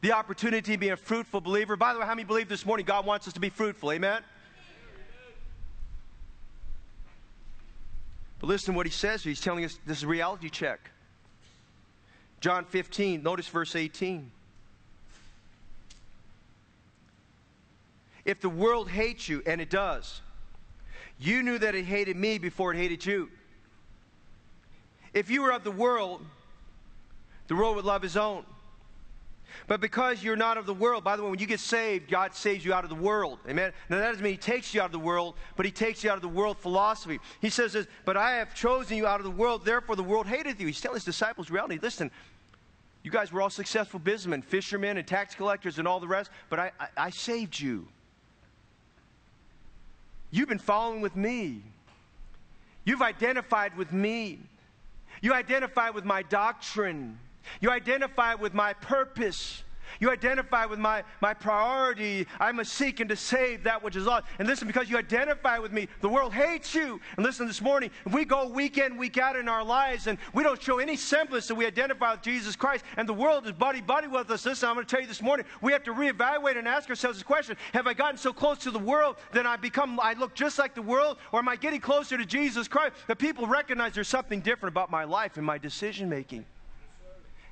[0.00, 1.76] the opportunity to be a fruitful believer.
[1.76, 3.92] By the way, how many believe this morning God wants us to be fruitful?
[3.92, 4.22] Amen?
[8.38, 9.24] But listen to what he says.
[9.24, 10.90] He's telling us this is a reality check.
[12.40, 14.30] John 15, notice verse 18.
[18.28, 20.20] If the world hates you, and it does,
[21.18, 23.30] You knew that it hated me before it hated you.
[25.14, 26.24] If you were of the world,
[27.46, 28.44] the world would love his own.
[29.66, 32.34] But because you're not of the world, by the way, when you get saved, God
[32.34, 33.38] saves you out of the world.
[33.48, 33.72] Amen.
[33.88, 36.10] Now that doesn't mean He takes you out of the world, but He takes you
[36.10, 37.20] out of the world philosophy.
[37.40, 40.26] He says this, but I have chosen you out of the world, therefore the world
[40.26, 40.66] hated you.
[40.66, 41.78] He's telling his disciples reality.
[41.80, 42.10] Listen,
[43.02, 46.58] you guys were all successful businessmen, fishermen, and tax collectors, and all the rest, but
[46.58, 47.88] I, I, I saved you.
[50.30, 51.62] You've been following with me.
[52.84, 54.38] You've identified with me.
[55.20, 57.18] You identify with my doctrine.
[57.60, 59.62] You identify with my purpose.
[60.00, 62.26] You identify with my, my priority.
[62.40, 64.26] I must seek and to save that which is lost.
[64.38, 67.00] And listen, because you identify with me, the world hates you.
[67.16, 70.18] And listen, this morning, if we go week in, week out in our lives and
[70.32, 73.52] we don't show any semblance that we identify with Jesus Christ and the world is
[73.52, 75.92] buddy buddy with us, listen, I'm going to tell you this morning, we have to
[75.92, 79.46] reevaluate and ask ourselves this question Have I gotten so close to the world that
[79.46, 81.18] I become, I look just like the world?
[81.32, 84.90] Or am I getting closer to Jesus Christ that people recognize there's something different about
[84.90, 86.44] my life and my decision making?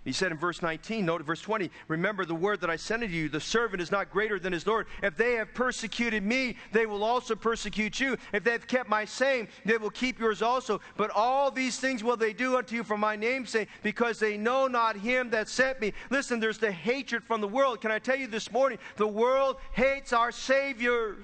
[0.07, 3.09] He said in verse 19, note verse 20, remember the word that I sent to
[3.09, 4.87] you, the servant is not greater than his Lord.
[5.03, 8.17] If they have persecuted me, they will also persecute you.
[8.33, 10.81] If they have kept my saying, they will keep yours also.
[10.97, 14.37] But all these things will they do unto you for my name's sake, because they
[14.37, 15.93] know not him that sent me.
[16.09, 17.81] Listen, there's the hatred from the world.
[17.81, 21.17] Can I tell you this morning, the world hates our Savior.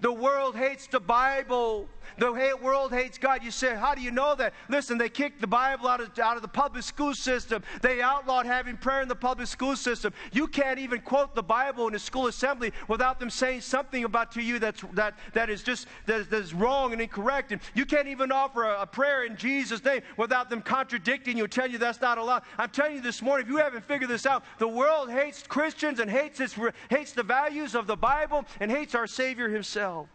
[0.00, 1.88] The world hates the Bible.
[2.18, 3.44] The world hates God.
[3.44, 4.54] You say, how do you know that?
[4.68, 7.62] Listen, they kicked the Bible out of, out of the public school system.
[7.80, 10.12] They outlawed having prayer in the public school system.
[10.32, 14.32] You can't even quote the Bible in a school assembly without them saying something about
[14.32, 17.52] to you that's, that, that is just that that is wrong and incorrect.
[17.52, 21.46] And you can't even offer a, a prayer in Jesus' name without them contradicting you
[21.52, 22.42] telling you that's not allowed.
[22.58, 26.00] I'm telling you this morning, if you haven't figured this out, the world hates Christians
[26.00, 26.56] and hates, its,
[26.88, 30.08] hates the values of the Bible and hates our Savior Himself.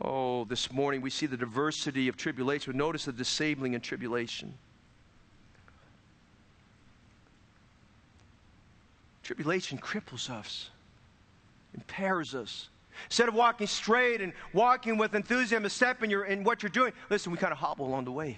[0.00, 2.76] Oh, this morning we see the diversity of tribulation.
[2.76, 4.54] Notice the disabling in tribulation.
[9.22, 10.70] Tribulation cripples us,
[11.74, 12.68] impairs us.
[13.06, 16.70] Instead of walking straight and walking with enthusiasm, a step in, your, in what you're
[16.70, 18.36] doing, listen, we kind of hobble along the way.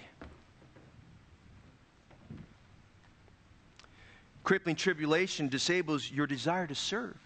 [4.43, 7.17] Crippling tribulation disables your desire to serve.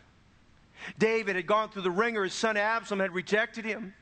[0.97, 2.23] David had gone through the ringer.
[2.23, 3.93] His son Absalom had rejected him.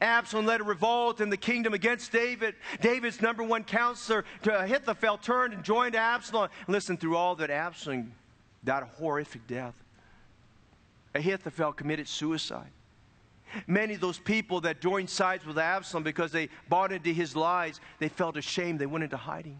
[0.00, 2.54] Absalom led a revolt in the kingdom against David.
[2.80, 6.48] David's number one counselor, uh, Ahithophel, turned and joined Absalom.
[6.68, 8.12] Listen, through all that, Absalom
[8.64, 9.74] died a horrific death.
[11.14, 12.70] Ahithophel committed suicide.
[13.66, 17.80] Many of those people that joined sides with Absalom because they bought into his lies,
[17.98, 18.78] they felt ashamed.
[18.78, 19.58] They went into hiding.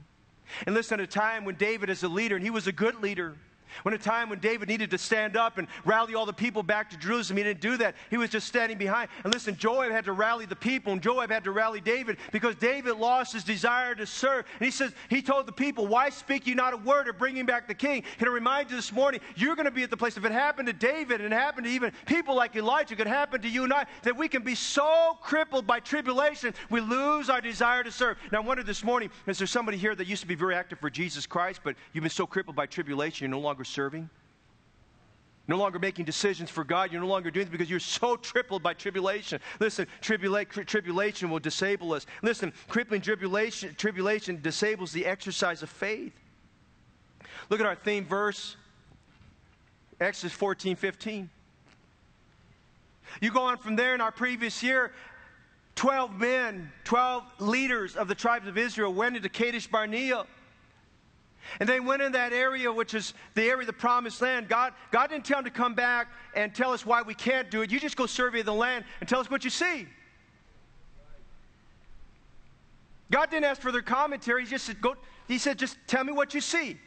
[0.67, 3.01] And listen, at a time when David, as a leader, and he was a good
[3.03, 3.37] leader,
[3.83, 6.91] when a time when David needed to stand up and rally all the people back
[6.91, 7.95] to Jerusalem, he didn't do that.
[8.11, 9.11] He was just standing behind.
[9.25, 12.55] And listen, Joab had to rally the people, and Joab had to rally David because
[12.57, 14.45] David lost his desire to serve.
[14.59, 17.47] And he says, he told the people, Why speak you not a word of bringing
[17.47, 18.03] back the king?
[18.19, 20.17] Can I remind you this morning, you're going to be at the place.
[20.17, 23.07] If it happened to David and it happened to even people like Elijah, it could
[23.07, 27.31] happen to you and I, that we can be so crippled by tribulation, we lose
[27.31, 28.17] our desire to serve.
[28.33, 30.79] Now, I wonder this morning, is there somebody here that used to be very active
[30.79, 34.09] for Jesus Christ, but you've been so crippled by tribulation, you're no longer longer serving,
[35.47, 36.91] no longer making decisions for God.
[36.91, 39.39] You're no longer doing it because you're so tripled by tribulation.
[39.59, 42.07] Listen, tribula- tribulation will disable us.
[42.23, 46.15] Listen, crippling tribulation, tribulation disables the exercise of faith.
[47.51, 48.57] Look at our theme verse,
[50.01, 51.29] Exodus 14 15.
[53.21, 54.93] You go on from there in our previous year,
[55.75, 60.25] 12 men, 12 leaders of the tribes of Israel went into Kadesh Barnea.
[61.59, 64.49] And they went in that area, which is the area of the promised land.
[64.49, 67.63] God, God didn't tell them to come back and tell us why we can't do
[67.63, 67.71] it.
[67.71, 69.87] You just go survey the land and tell us what you see.
[73.11, 74.45] God didn't ask for their commentary.
[74.45, 74.95] He just said, go,
[75.27, 76.79] he said, just tell me what you see.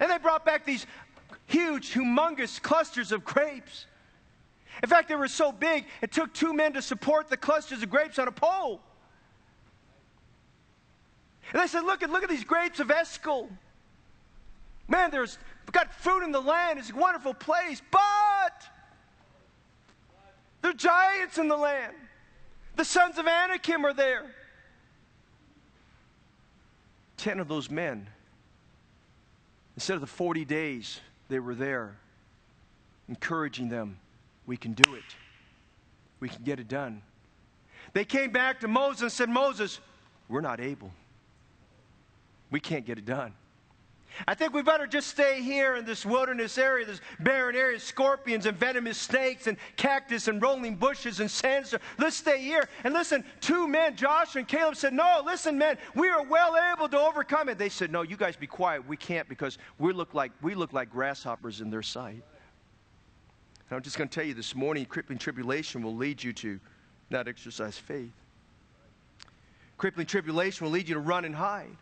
[0.00, 0.86] And they brought back these
[1.46, 3.86] huge, humongous clusters of grapes.
[4.82, 7.90] In fact, they were so big, it took two men to support the clusters of
[7.90, 8.80] grapes on a pole.
[11.52, 13.48] And they said, Look at, look at these grapes of Eshcol.
[14.88, 15.38] Man, there's
[15.70, 16.78] got food in the land.
[16.78, 18.62] It's a wonderful place, but
[20.60, 21.94] there are giants in the land.
[22.76, 24.34] The sons of Anakim are there.
[27.16, 28.08] Ten of those men,
[29.76, 31.96] instead of the 40 days they were there,
[33.08, 33.98] encouraging them,
[34.46, 35.04] we can do it.
[36.18, 37.02] We can get it done.
[37.92, 39.80] They came back to Moses and said, Moses,
[40.28, 40.90] we're not able.
[42.52, 43.32] We can't get it done.
[44.28, 48.44] I think we better just stay here in this wilderness area, this barren area, scorpions
[48.44, 51.80] and venomous snakes and cactus and rolling bushes and sandstorm.
[51.98, 52.68] Let's stay here.
[52.84, 56.90] And listen, two men, Josh and Caleb, said, No, listen, men, we are well able
[56.90, 57.56] to overcome it.
[57.56, 58.86] They said, No, you guys be quiet.
[58.86, 62.22] We can't because we look like we look like grasshoppers in their sight.
[63.70, 66.60] And I'm just going to tell you this morning, crippling tribulation will lead you to
[67.08, 68.12] not exercise faith.
[69.78, 71.78] Crippling tribulation will lead you to run and hide.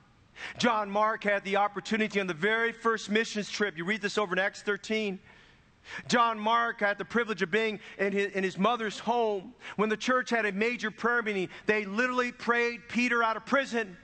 [0.59, 3.77] John Mark had the opportunity on the very first missions trip.
[3.77, 5.19] You read this over in Acts 13.
[6.09, 9.55] John Mark had the privilege of being in his, in his, mother's home.
[9.77, 13.97] When the church had a major prayer meeting, they literally prayed Peter out of prison.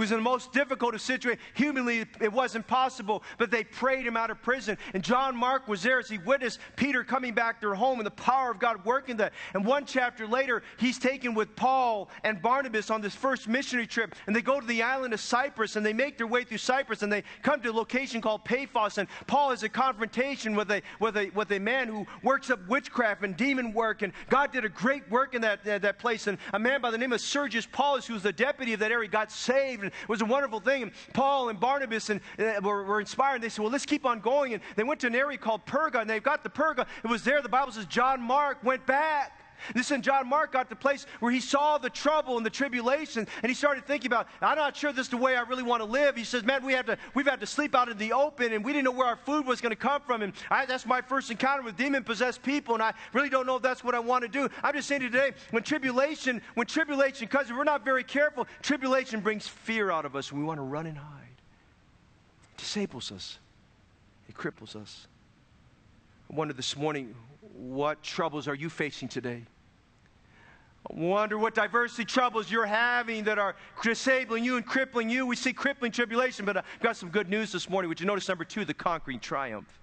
[0.00, 1.42] It was in the most difficult of situations.
[1.52, 4.78] Humanly, it wasn't possible, but they prayed him out of prison.
[4.94, 8.06] And John Mark was there as he witnessed Peter coming back to their home and
[8.06, 9.34] the power of God working that.
[9.52, 14.14] And one chapter later, he's taken with Paul and Barnabas on this first missionary trip.
[14.26, 17.02] And they go to the island of Cyprus and they make their way through Cyprus
[17.02, 18.96] and they come to a location called Paphos.
[18.96, 22.66] And Paul has a confrontation with a, with a, with a man who works up
[22.68, 24.00] witchcraft and demon work.
[24.00, 26.26] And God did a great work in that, that, that place.
[26.26, 28.90] And a man by the name of Sergius Paulus, who was the deputy of that
[28.90, 29.89] area, got saved.
[29.90, 30.82] And it was a wonderful thing.
[30.82, 33.42] And Paul and Barnabas and, uh, were, were inspired.
[33.42, 34.54] They said, well, let's keep on going.
[34.54, 36.86] And they went to an area called Perga, and they've got the Perga.
[37.04, 39.39] It was there, the Bible says, John Mark went back.
[39.74, 43.26] Listen, John Mark got to the place where he saw the trouble and the tribulation,
[43.42, 45.80] and he started thinking about, I'm not sure this is the way I really want
[45.80, 46.16] to live.
[46.16, 48.64] He says, man, we have to, we've had to sleep out in the open, and
[48.64, 50.22] we didn't know where our food was going to come from.
[50.22, 53.62] And I, that's my first encounter with demon-possessed people, and I really don't know if
[53.62, 54.48] that's what I want to do.
[54.62, 58.46] I'm just saying to today, when tribulation, when tribulation comes, if we're not very careful,
[58.62, 61.36] tribulation brings fear out of us, and we want to run and hide.
[62.54, 63.38] It disables us.
[64.28, 65.06] It cripples us.
[66.30, 67.14] I wonder this morning,
[67.54, 69.44] what troubles are you facing today?
[70.88, 75.26] I wonder what diversity troubles you're having that are disabling you and crippling you.
[75.26, 77.88] We see crippling tribulation, but uh, I've got some good news this morning.
[77.88, 79.78] Would you notice number two, the conquering triumph?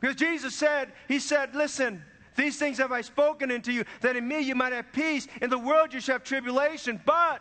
[0.00, 2.02] Because Jesus said, He said, Listen,
[2.36, 5.28] these things have I spoken unto you, that in me you might have peace.
[5.40, 7.40] In the world you shall have tribulation, but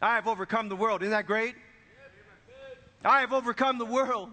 [0.00, 1.02] I have overcome the world.
[1.02, 1.54] Isn't that great?
[3.04, 4.30] I have overcome the world.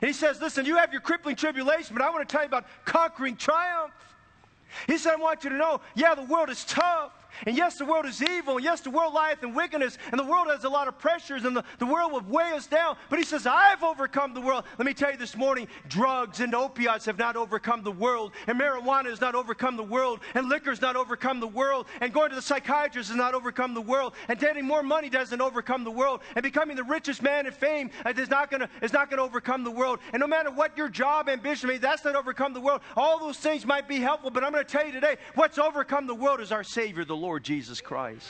[0.00, 2.48] And he says, Listen, you have your crippling tribulation, but I want to tell you
[2.48, 3.92] about conquering triumph.
[4.86, 7.12] He said, I want you to know, yeah, the world is tough.
[7.44, 8.56] And yes, the world is evil.
[8.56, 9.98] And yes, the world lieth in wickedness.
[10.10, 11.44] And the world has a lot of pressures.
[11.44, 12.96] And the, the world will weigh us down.
[13.10, 14.64] But he says, I've overcome the world.
[14.78, 18.32] Let me tell you this morning drugs and opiates have not overcome the world.
[18.46, 20.20] And marijuana has not overcome the world.
[20.34, 21.86] And liquor has not overcome the world.
[22.00, 24.14] And going to the psychiatrist has not overcome the world.
[24.28, 26.20] And getting more money doesn't overcome the world.
[26.34, 29.24] And becoming the richest man in fame uh, is not going is not going to
[29.24, 29.98] overcome the world.
[30.12, 32.80] And no matter what your job ambition may, that's not overcome the world.
[32.96, 34.30] All those things might be helpful.
[34.30, 37.16] But I'm going to tell you today, what's overcome the world is our Savior, the
[37.16, 37.25] Lord.
[37.26, 38.28] Lord Jesus Christ.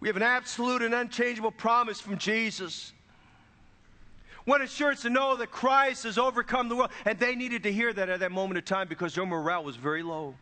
[0.00, 2.92] We have an absolute and unchangeable promise from Jesus.
[4.46, 6.90] What assurance to know that Christ has overcome the world.
[7.04, 9.76] And they needed to hear that at that moment of time because their morale was
[9.76, 10.34] very low.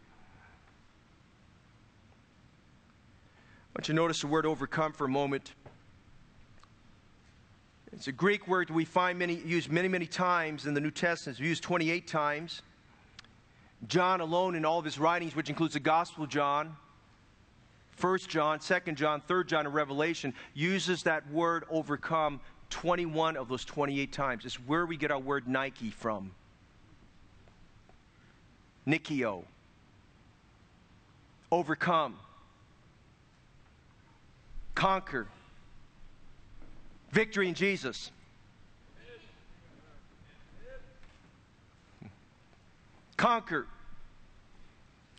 [3.69, 5.53] I want you to notice the word overcome for a moment.
[7.93, 11.39] It's a Greek word we find many used many, many times in the New Testament.
[11.39, 12.63] It's used 28 times.
[13.89, 16.77] John alone in all of his writings, which includes the Gospel John,
[18.01, 22.41] 1 John, 2 John, 3 John, and Revelation, uses that word overcome
[22.71, 24.45] 21 of those 28 times.
[24.45, 26.33] It's where we get our word Nike from.
[28.87, 29.45] Nikio.
[31.51, 32.17] Overcome.
[34.75, 35.27] Conquer.
[37.11, 38.11] Victory in Jesus.
[43.17, 43.67] Conquer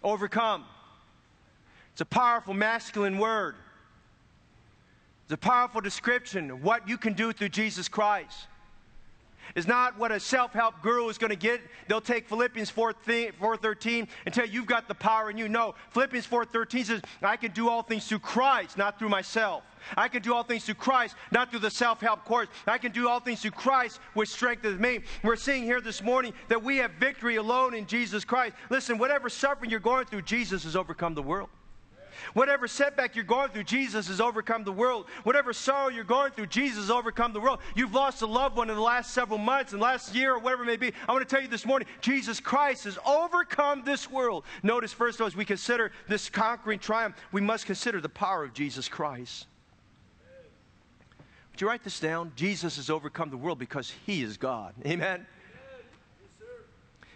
[0.03, 0.65] overcome.
[1.91, 3.55] It's a powerful masculine word.
[5.25, 8.47] It's a powerful description of what you can do through Jesus Christ.
[9.55, 11.61] It's not what a self-help guru is going to get.
[11.87, 15.49] They'll take Philippians 4.13 and tell you you've got the power in you.
[15.49, 19.63] No, Philippians 4.13 says, I can do all things through Christ, not through myself.
[19.97, 22.47] I can do all things through Christ, not through the self help course.
[22.65, 25.01] I can do all things through Christ, which strengthens me.
[25.23, 28.55] We're seeing here this morning that we have victory alone in Jesus Christ.
[28.69, 31.49] Listen, whatever suffering you're going through, Jesus has overcome the world.
[32.33, 35.07] Whatever setback you're going through, Jesus has overcome the world.
[35.23, 37.59] Whatever sorrow you're going through, Jesus has overcome the world.
[37.75, 40.63] You've lost a loved one in the last several months and last year or whatever
[40.63, 40.93] it may be.
[41.07, 44.45] I want to tell you this morning, Jesus Christ has overcome this world.
[44.63, 48.43] Notice, first of all, as we consider this conquering triumph, we must consider the power
[48.43, 49.47] of Jesus Christ.
[51.51, 52.31] Would you write this down?
[52.35, 54.73] Jesus has overcome the world because he is God.
[54.85, 55.27] Amen.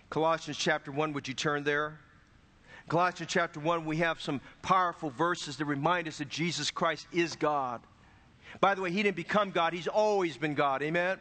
[0.09, 1.99] Colossians chapter 1, would you turn there?
[2.89, 7.35] Colossians chapter 1, we have some powerful verses that remind us that Jesus Christ is
[7.35, 7.81] God.
[8.61, 10.81] By the way, he didn't become God, he's always been God.
[10.81, 11.19] Amen?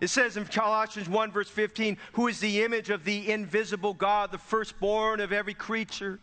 [0.00, 4.30] It says in Colossians 1, verse 15, who is the image of the invisible God,
[4.30, 6.20] the firstborn of every creature.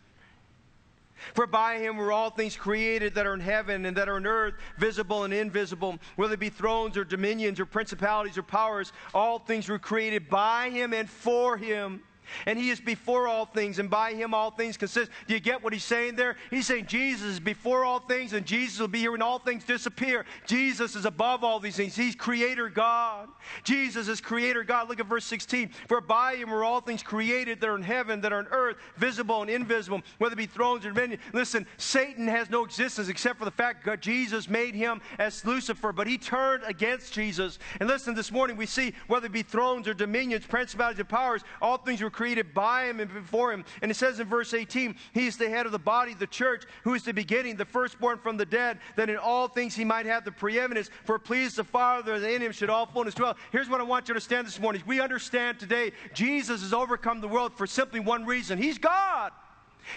[1.34, 4.26] For by him were all things created that are in heaven and that are in
[4.26, 9.38] earth, visible and invisible, whether it be thrones or dominions or principalities or powers, all
[9.38, 12.02] things were created by him and for him.
[12.46, 15.10] And he is before all things, and by him all things consist.
[15.26, 16.36] Do you get what he's saying there?
[16.50, 19.64] He's saying Jesus is before all things, and Jesus will be here when all things
[19.64, 20.24] disappear.
[20.46, 21.96] Jesus is above all these things.
[21.96, 23.28] He's creator God.
[23.64, 24.88] Jesus is creator God.
[24.88, 25.70] Look at verse 16.
[25.88, 28.76] For by him are all things created that are in heaven, that are on earth,
[28.96, 31.20] visible and invisible, whether it be thrones or dominion.
[31.32, 35.92] Listen, Satan has no existence except for the fact that Jesus made him as Lucifer,
[35.92, 37.58] but he turned against Jesus.
[37.80, 41.42] And listen, this morning we see whether it be thrones or dominions, principalities or powers,
[41.60, 43.62] all things were created by him and before him.
[43.82, 46.64] And it says in verse 18, He is the head of the body, the church,
[46.82, 50.06] who is the beginning, the firstborn from the dead, that in all things he might
[50.06, 50.88] have the preeminence.
[51.04, 53.36] For please the Father that in him should all fullness dwell.
[53.52, 54.82] Here's what I want you to understand this morning.
[54.86, 59.32] We understand today Jesus has overcome the world for simply one reason He's God.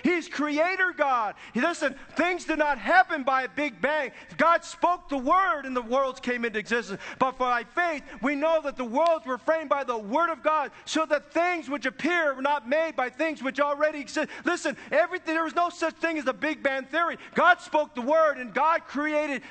[0.03, 1.35] He's creator God.
[1.55, 4.11] Listen, things did not happen by a big bang.
[4.37, 7.01] God spoke the word and the worlds came into existence.
[7.17, 10.71] But by faith, we know that the worlds were framed by the word of God,
[10.85, 14.29] so that things which appear were not made by things which already exist.
[14.45, 17.17] Listen, everything there was no such thing as a big bang theory.
[17.35, 19.41] God spoke the word and God created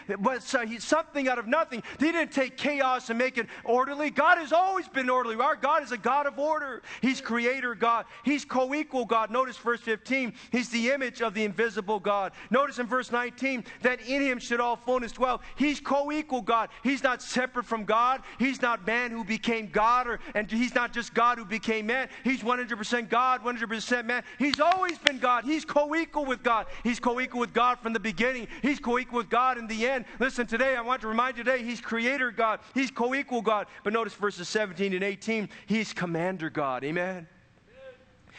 [0.78, 1.82] something out of nothing.
[1.99, 4.11] He didn't take chaos and make it orderly.
[4.11, 5.36] God has always been orderly.
[5.36, 6.82] Our God is a God of order.
[7.01, 8.07] He's creator God.
[8.24, 9.30] He's co-equal God.
[9.30, 12.33] Notice verse 15 he's the image of the invisible God.
[12.51, 15.43] Notice in verse 19 that in him should all fullness dwell.
[15.57, 16.70] He's co equal God.
[16.83, 18.22] He's not separate from God.
[18.39, 22.09] He's not man who became God, or, and he's not just God who became man.
[22.24, 24.22] He's 100% God, 100% man.
[24.39, 25.45] He's always been God.
[25.45, 26.66] He's co equal with God.
[26.83, 28.49] He's co equal with God from the beginning.
[28.62, 30.05] He's co equal with God in the end.
[30.18, 32.61] Listen, today, I want to remind you today, He's creator God.
[32.74, 33.66] He's co equal God.
[33.85, 36.85] But notice verses 17 and 18, He's commander God.
[36.85, 37.26] Amen.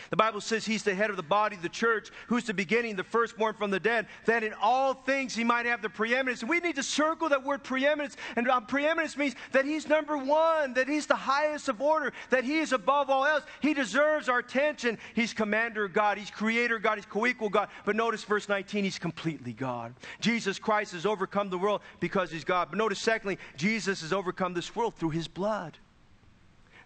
[0.09, 3.03] The Bible says he's the head of the body, the church, who's the beginning, the
[3.03, 6.41] firstborn from the dead, that in all things he might have the preeminence.
[6.41, 8.17] And we need to circle that word preeminence.
[8.35, 12.43] And um, preeminence means that he's number one, that he's the highest of order, that
[12.43, 13.43] he is above all else.
[13.61, 14.97] He deserves our attention.
[15.13, 17.69] He's commander God, he's creator God, he's co equal God.
[17.85, 19.93] But notice verse 19, he's completely God.
[20.19, 22.69] Jesus Christ has overcome the world because he's God.
[22.71, 25.77] But notice, secondly, Jesus has overcome this world through his blood.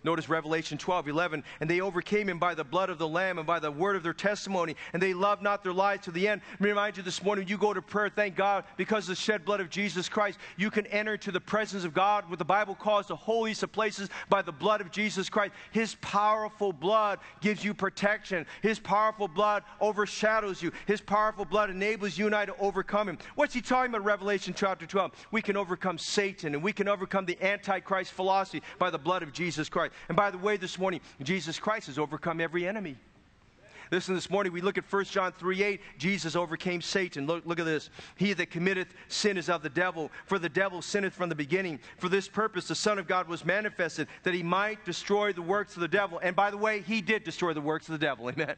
[0.03, 1.43] Notice Revelation 12, 11.
[1.59, 4.03] And they overcame him by the blood of the Lamb and by the word of
[4.03, 6.41] their testimony, and they loved not their lives to the end.
[6.53, 9.21] Let me remind you this morning, you go to prayer, thank God, because of the
[9.21, 12.45] shed blood of Jesus Christ, you can enter into the presence of God, what the
[12.45, 15.53] Bible calls the holiest of places, by the blood of Jesus Christ.
[15.71, 18.45] His powerful blood gives you protection.
[18.61, 20.71] His powerful blood overshadows you.
[20.85, 23.17] His powerful blood enables you and I to overcome him.
[23.35, 25.11] What's he talking about Revelation chapter 12?
[25.31, 29.33] We can overcome Satan and we can overcome the Antichrist philosophy by the blood of
[29.33, 29.92] Jesus Christ.
[30.07, 32.97] And by the way, this morning, Jesus Christ has overcome every enemy.
[33.91, 35.81] Listen, this morning we look at 1 John 3 8.
[35.99, 37.27] Jesus overcame Satan.
[37.27, 37.91] Look, look at this.
[38.15, 41.79] He that committeth sin is of the devil, for the devil sinneth from the beginning.
[41.97, 45.75] For this purpose the Son of God was manifested, that he might destroy the works
[45.75, 46.19] of the devil.
[46.23, 48.29] And by the way, he did destroy the works of the devil.
[48.29, 48.55] Amen.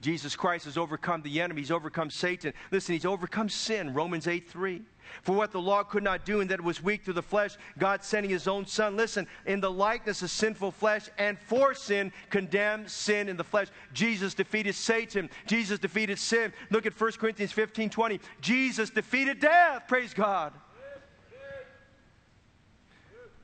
[0.00, 1.60] Jesus Christ has overcome the enemy.
[1.60, 2.52] He's overcome Satan.
[2.70, 3.92] Listen, he's overcome sin.
[3.94, 4.82] Romans 8 3.
[5.22, 7.56] For what the law could not do, and that it was weak through the flesh,
[7.78, 12.12] God sending his own Son, listen, in the likeness of sinful flesh, and for sin,
[12.30, 13.68] condemned sin in the flesh.
[13.92, 15.30] Jesus defeated Satan.
[15.46, 16.52] Jesus defeated sin.
[16.70, 18.20] Look at 1 Corinthians 15 20.
[18.40, 19.84] Jesus defeated death.
[19.88, 20.52] Praise God.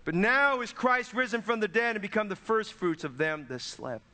[0.05, 3.47] But now is Christ risen from the dead and become the first fruits of them
[3.49, 4.05] that slept.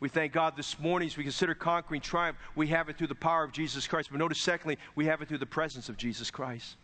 [0.00, 2.38] We thank God this morning as we consider conquering triumph.
[2.54, 4.08] We have it through the power of Jesus Christ.
[4.10, 6.76] But notice, secondly, we have it through the presence of Jesus Christ.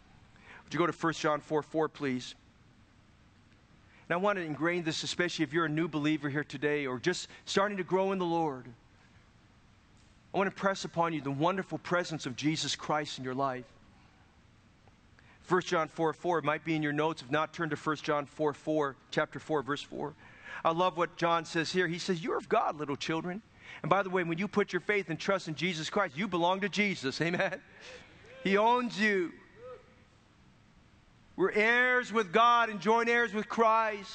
[0.64, 2.34] Would you go to 1 John 4 4, please?
[4.08, 6.98] And I want to ingrain this, especially if you're a new believer here today or
[6.98, 8.66] just starting to grow in the Lord.
[10.34, 13.64] I want to press upon you the wonderful presence of Jesus Christ in your life.
[15.48, 17.22] 1 John 4 4 it might be in your notes.
[17.22, 20.12] If not, turn to 1 John 4 4, chapter 4, verse 4.
[20.64, 21.86] I love what John says here.
[21.86, 23.42] He says, You're of God, little children.
[23.82, 26.28] And by the way, when you put your faith and trust in Jesus Christ, you
[26.28, 27.20] belong to Jesus.
[27.20, 27.60] Amen.
[28.42, 29.32] He owns you.
[31.36, 34.14] We're heirs with God and joint heirs with Christ.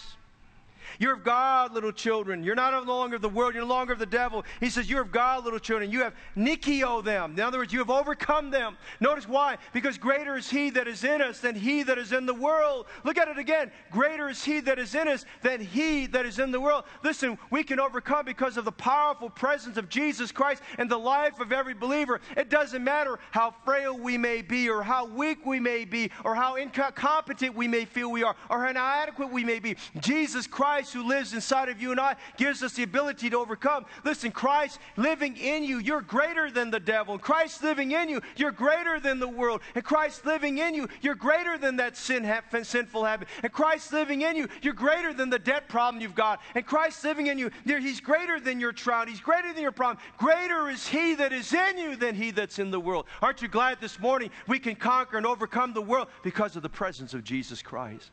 [1.02, 2.44] You're of God, little children.
[2.44, 3.56] You're not no longer of the world.
[3.56, 4.46] You're no longer of the devil.
[4.60, 5.90] He says, You're of God, little children.
[5.90, 7.32] You have nikio them.
[7.32, 8.78] In other words, you have overcome them.
[9.00, 9.58] Notice why?
[9.74, 12.86] Because greater is he that is in us than he that is in the world.
[13.04, 13.72] Look at it again.
[13.90, 16.84] Greater is he that is in us than he that is in the world.
[17.04, 21.40] Listen, we can overcome because of the powerful presence of Jesus Christ in the life
[21.40, 22.22] of every believer.
[22.38, 26.36] It doesn't matter how frail we may be, or how weak we may be, or
[26.36, 29.76] how incompetent we may feel we are, or how inadequate we may be.
[30.00, 33.86] Jesus Christ, who lives inside of you and I, gives us the ability to overcome.
[34.04, 37.18] Listen, Christ living in you, you're greater than the devil.
[37.18, 39.62] Christ living in you, you're greater than the world.
[39.76, 42.30] And Christ living in you, you're greater than that sin,
[42.64, 43.28] sinful habit.
[43.44, 46.42] And Christ living in you, you're greater than the debt problem you've got.
[46.56, 49.06] And Christ living in you, He's greater than your trial.
[49.06, 50.04] He's greater than your problem.
[50.18, 53.06] Greater is He that is in you than He that's in the world.
[53.22, 56.70] Aren't you glad this morning we can conquer and overcome the world because of the
[56.70, 58.12] presence of Jesus Christ?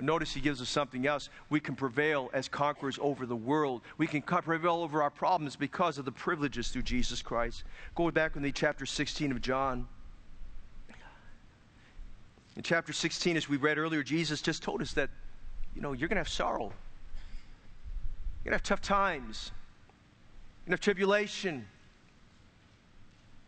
[0.00, 1.28] But notice he gives us something else.
[1.50, 3.82] We can prevail as conquerors over the world.
[3.98, 7.64] We can prevail over our problems because of the privileges through Jesus Christ.
[7.94, 9.86] Go back in the chapter 16 of John.
[12.56, 15.10] In chapter 16, as we read earlier, Jesus just told us that,
[15.76, 16.72] you know, you're going to have sorrow.
[18.42, 19.52] You're going to have tough times.
[20.64, 21.66] You're going to have tribulation.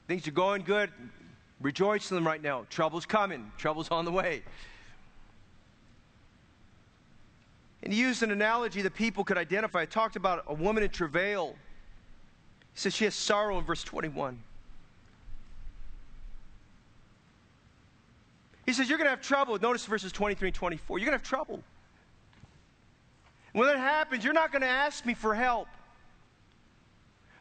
[0.07, 0.91] Things are going good.
[1.63, 2.67] Rejoice in them right now.
[2.69, 3.51] Trouble's coming.
[3.57, 4.43] Trouble's on the way.
[7.83, 9.80] And he used an analogy that people could identify.
[9.80, 11.55] I talked about a woman in travail.
[12.74, 14.39] He says she has sorrow in verse 21.
[18.66, 19.59] He says, You're going to have trouble.
[19.59, 20.99] Notice verses 23 and 24.
[20.99, 21.62] You're going to have trouble.
[23.53, 25.68] When that happens, you're not going to ask me for help.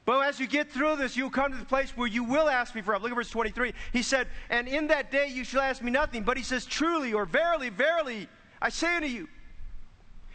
[0.03, 2.73] But as you get through this, you'll come to the place where you will ask
[2.73, 3.03] me for help.
[3.03, 3.73] Look at verse 23.
[3.93, 6.23] He said, And in that day you shall ask me nothing.
[6.23, 8.27] But he says, Truly or verily, verily,
[8.59, 9.27] I say unto you,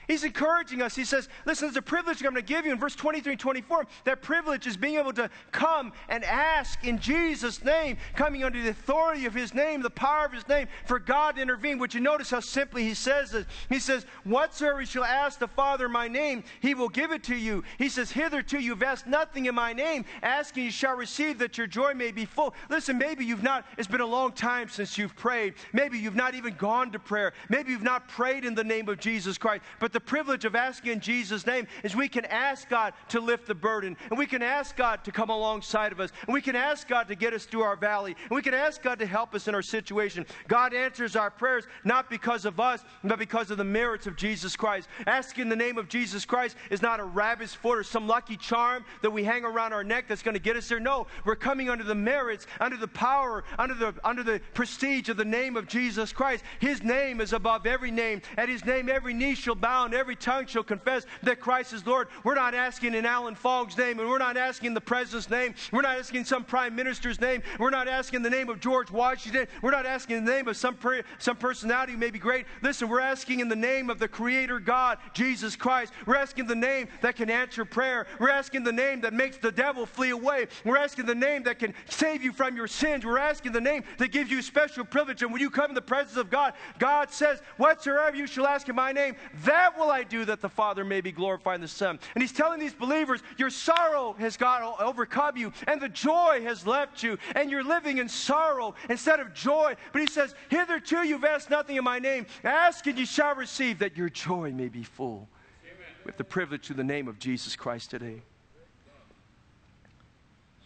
[0.09, 0.95] He's encouraging us.
[0.95, 3.41] He says, Listen, there's a privilege I'm going to give you in verse 23 and
[3.41, 3.87] 24.
[4.05, 8.71] That privilege is being able to come and ask in Jesus' name, coming under the
[8.71, 11.79] authority of His name, the power of His name, for God to intervene.
[11.79, 13.47] Would you notice how simply He says this?
[13.69, 17.25] He says, Whatsoever you shall ask the Father in my name, He will give it
[17.25, 17.65] to you.
[17.79, 20.05] He says, Hitherto you've asked nothing in my name.
[20.23, 22.55] Asking you shall receive that your joy may be full.
[22.71, 25.55] Listen, maybe you've not, it's been a long time since you've prayed.
[25.73, 27.33] Maybe you've not even gone to prayer.
[27.49, 29.65] Maybe you've not prayed in the name of Jesus Christ.
[29.81, 33.47] But the privilege of asking in Jesus' name is we can ask God to lift
[33.47, 36.55] the burden, and we can ask God to come alongside of us, and we can
[36.55, 39.35] ask God to get us through our valley, and we can ask God to help
[39.35, 40.27] us in our situation.
[40.49, 44.55] God answers our prayers not because of us, but because of the merits of Jesus
[44.55, 44.87] Christ.
[45.07, 48.37] Asking in the name of Jesus Christ is not a rabbit's foot or some lucky
[48.37, 50.79] charm that we hang around our neck that's going to get us there.
[50.79, 55.17] No, we're coming under the merits, under the power, under the, under the prestige of
[55.17, 56.45] the name of Jesus Christ.
[56.61, 58.21] His name is above every name.
[58.37, 61.87] At His name, every knee shall bow and every tongue shall confess that Christ is
[61.87, 62.09] Lord.
[62.25, 65.55] We're not asking in Alan Fogg's name, and we're not asking the president's name.
[65.73, 67.43] We're not asking some prime minister's name.
[67.59, 69.47] We're not asking the name of George Washington.
[69.63, 72.47] We're not asking the name of some, per- some personality who may be great.
[72.63, 75.93] Listen, we're asking in the name of the Creator God, Jesus Christ.
[76.05, 78.07] We're asking the name that can answer prayer.
[78.19, 80.49] We're asking the name that makes the devil flee away.
[80.65, 83.05] We're asking the name that can save you from your sins.
[83.05, 85.23] We're asking the name that gives you special privilege.
[85.23, 88.69] And when you come in the presence of God, God says, Whatsoever you shall ask
[88.69, 91.61] in my name, that will I do do that the Father may be glorified in
[91.61, 91.99] the Son.
[92.15, 96.67] And he's telling these believers, your sorrow has got overcome you, and the joy has
[96.67, 99.75] left you, and you're living in sorrow instead of joy.
[99.93, 102.27] But he says, Hitherto you've asked nothing in my name.
[102.45, 105.29] Ask and you shall receive, that your joy may be full.
[105.65, 105.87] Amen.
[106.05, 108.23] We have the privilege to the name of Jesus Christ today.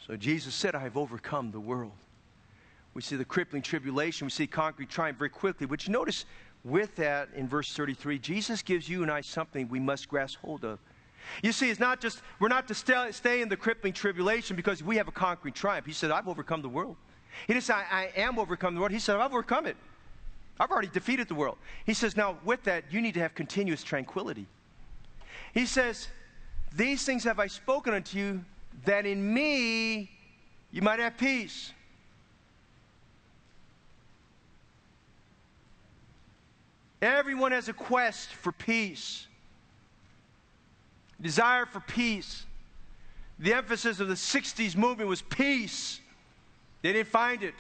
[0.07, 1.93] So Jesus said, I have overcome the world.
[2.95, 5.67] We see the crippling tribulation, we see concrete triumph very quickly.
[5.67, 6.25] But you notice
[6.65, 10.65] with that, in verse 33, Jesus gives you and I something we must grasp hold
[10.65, 10.79] of.
[11.43, 14.97] You see, it's not just, we're not to stay, in the crippling tribulation because we
[14.97, 15.87] have a conquering triumph.
[15.87, 16.97] He said, I've overcome the world.
[17.47, 18.93] He didn't say, I, I am overcome the world.
[18.93, 19.77] He said, I've overcome it.
[20.59, 21.57] I've already defeated the world.
[21.87, 24.47] He says, now with that, you need to have continuous tranquility.
[25.55, 26.09] He says,
[26.75, 28.45] These things have I spoken unto you,
[28.85, 30.11] that in me
[30.71, 31.73] you might have peace.
[37.03, 39.27] Everyone has a quest for peace,
[41.21, 42.45] desire for peace.
[43.39, 46.01] The emphasis of the 60s movement was peace.
[46.83, 47.55] They didn't find it.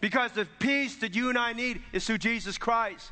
[0.00, 3.10] Because the peace that you and I need is through Jesus Christ.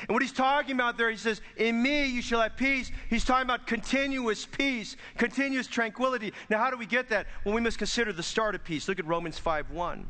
[0.00, 2.90] And what he's talking about there, he says, In me you shall have peace.
[3.08, 6.32] He's talking about continuous peace, continuous tranquility.
[6.50, 7.26] Now, how do we get that?
[7.44, 8.88] Well, we must consider the start of peace.
[8.88, 10.06] Look at Romans 5 1.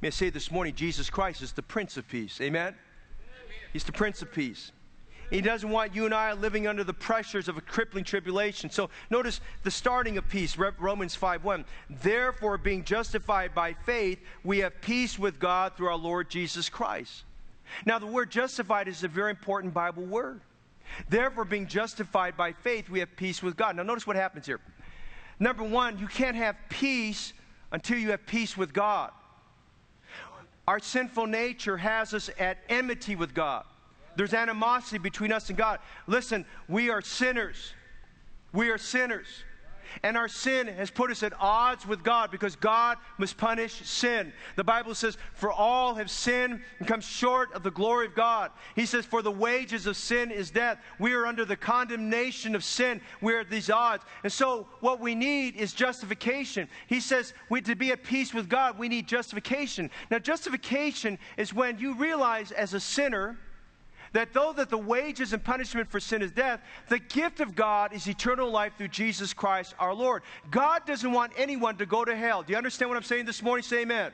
[0.00, 2.40] May I say this morning, Jesus Christ is the Prince of Peace.
[2.40, 2.74] Amen?
[3.72, 4.72] He's the Prince of Peace.
[5.30, 8.68] He doesn't want you and I living under the pressures of a crippling tribulation.
[8.70, 11.64] So notice the starting of peace, Romans 5:1.
[11.88, 17.24] Therefore, being justified by faith, we have peace with God through our Lord Jesus Christ.
[17.84, 20.40] Now, the word justified is a very important Bible word.
[21.08, 23.76] Therefore, being justified by faith, we have peace with God.
[23.76, 24.60] Now, notice what happens here.
[25.38, 27.34] Number one, you can't have peace
[27.70, 29.12] until you have peace with God.
[30.68, 33.64] Our sinful nature has us at enmity with God.
[34.16, 35.80] There's animosity between us and God.
[36.06, 37.72] Listen, we are sinners.
[38.52, 39.26] We are sinners.
[40.02, 44.32] And our sin has put us at odds with God because God must punish sin.
[44.56, 48.50] The Bible says, For all have sinned and come short of the glory of God.
[48.74, 50.78] He says, For the wages of sin is death.
[50.98, 53.00] We are under the condemnation of sin.
[53.20, 54.04] We are at these odds.
[54.22, 56.68] And so, what we need is justification.
[56.86, 59.90] He says, we, To be at peace with God, we need justification.
[60.10, 63.38] Now, justification is when you realize as a sinner,
[64.12, 67.92] that though that the wages and punishment for sin is death, the gift of God
[67.92, 70.22] is eternal life through Jesus Christ our Lord.
[70.50, 72.42] God doesn't want anyone to go to hell.
[72.42, 73.62] Do you understand what I'm saying this morning?
[73.62, 74.12] Say amen.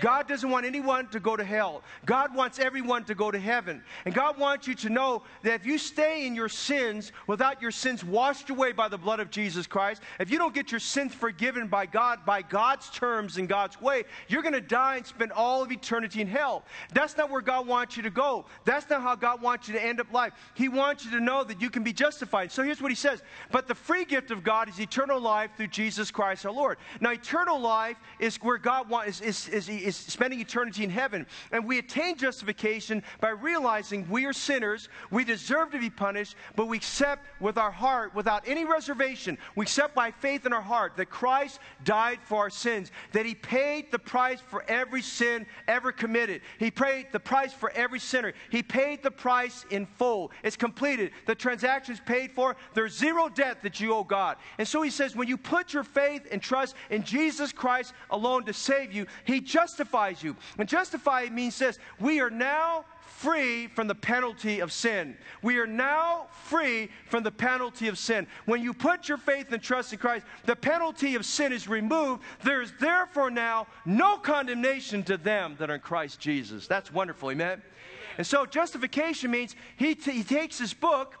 [0.00, 1.82] God doesn't want anyone to go to hell.
[2.04, 3.82] God wants everyone to go to heaven.
[4.04, 7.70] And God wants you to know that if you stay in your sins without your
[7.70, 11.14] sins washed away by the blood of Jesus Christ, if you don't get your sins
[11.14, 15.32] forgiven by God, by God's terms and God's way, you're going to die and spend
[15.32, 16.64] all of eternity in hell.
[16.92, 18.46] That's not where God wants you to go.
[18.64, 20.32] That's not how God wants you to end up life.
[20.54, 22.52] He wants you to know that you can be justified.
[22.52, 25.68] So here's what he says But the free gift of God is eternal life through
[25.68, 26.78] Jesus Christ our Lord.
[27.00, 31.26] Now, eternal life is where God wants, is, is, is, is spending eternity in heaven.
[31.52, 36.66] And we attain justification by realizing we are sinners, we deserve to be punished, but
[36.66, 40.96] we accept with our heart, without any reservation, we accept by faith in our heart
[40.96, 45.92] that Christ died for our sins, that He paid the price for every sin ever
[45.92, 46.42] committed.
[46.58, 48.32] He paid the price for every sinner.
[48.50, 50.30] He paid the price in full.
[50.42, 51.12] It's completed.
[51.26, 52.56] The transaction is paid for.
[52.74, 54.36] There's zero debt that you owe God.
[54.58, 58.44] And so He says, when you put your faith and trust in Jesus Christ alone
[58.44, 60.34] to save you, He justifies you.
[60.58, 62.84] And justify means this we are now
[63.18, 65.16] free from the penalty of sin.
[65.42, 68.26] We are now free from the penalty of sin.
[68.46, 72.22] When you put your faith and trust in Christ, the penalty of sin is removed.
[72.42, 76.66] There is therefore now no condemnation to them that are in Christ Jesus.
[76.66, 77.62] That's wonderful, amen?
[78.18, 81.14] And so justification means he, t- he takes his book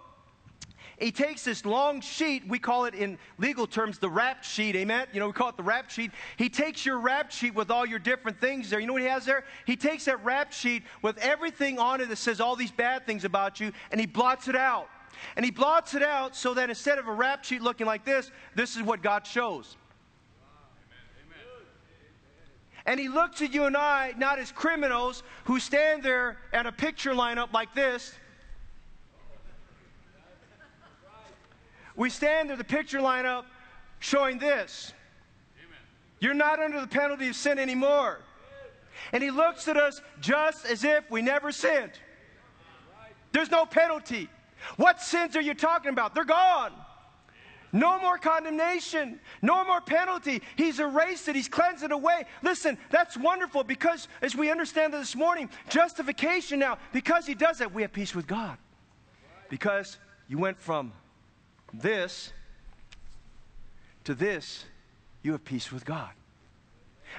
[1.04, 5.06] he takes this long sheet, we call it in legal terms the rap sheet, amen?
[5.12, 6.10] You know, we call it the rap sheet.
[6.38, 8.80] He takes your rap sheet with all your different things there.
[8.80, 9.44] You know what he has there?
[9.66, 13.26] He takes that rap sheet with everything on it that says all these bad things
[13.26, 14.88] about you, and he blots it out.
[15.36, 18.30] And he blots it out so that instead of a rap sheet looking like this,
[18.54, 19.76] this is what God shows.
[22.86, 26.72] And he looks at you and I not as criminals who stand there at a
[26.72, 28.14] picture lineup like this
[31.96, 33.46] we stand there, the picture line up
[33.98, 34.92] showing this.
[35.58, 35.78] Amen.
[36.20, 38.20] You're not under the penalty of sin anymore.
[39.12, 41.92] And he looks at us just as if we never sinned.
[43.32, 44.28] There's no penalty.
[44.76, 46.14] What sins are you talking about?
[46.14, 46.72] They're gone.
[47.72, 49.18] No more condemnation.
[49.42, 50.42] No more penalty.
[50.54, 51.34] He's erased it.
[51.34, 52.24] He's cleansed it away.
[52.42, 57.74] Listen, that's wonderful because, as we understand this morning, justification now, because He does that,
[57.74, 58.56] we have peace with God.
[59.48, 60.92] Because you went from
[61.80, 62.32] this
[64.04, 64.64] to this,
[65.22, 66.10] you have peace with God.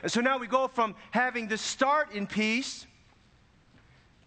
[0.04, 2.86] And so now we go from having the start in peace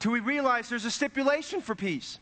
[0.01, 2.19] to we realize there's a stipulation for peace.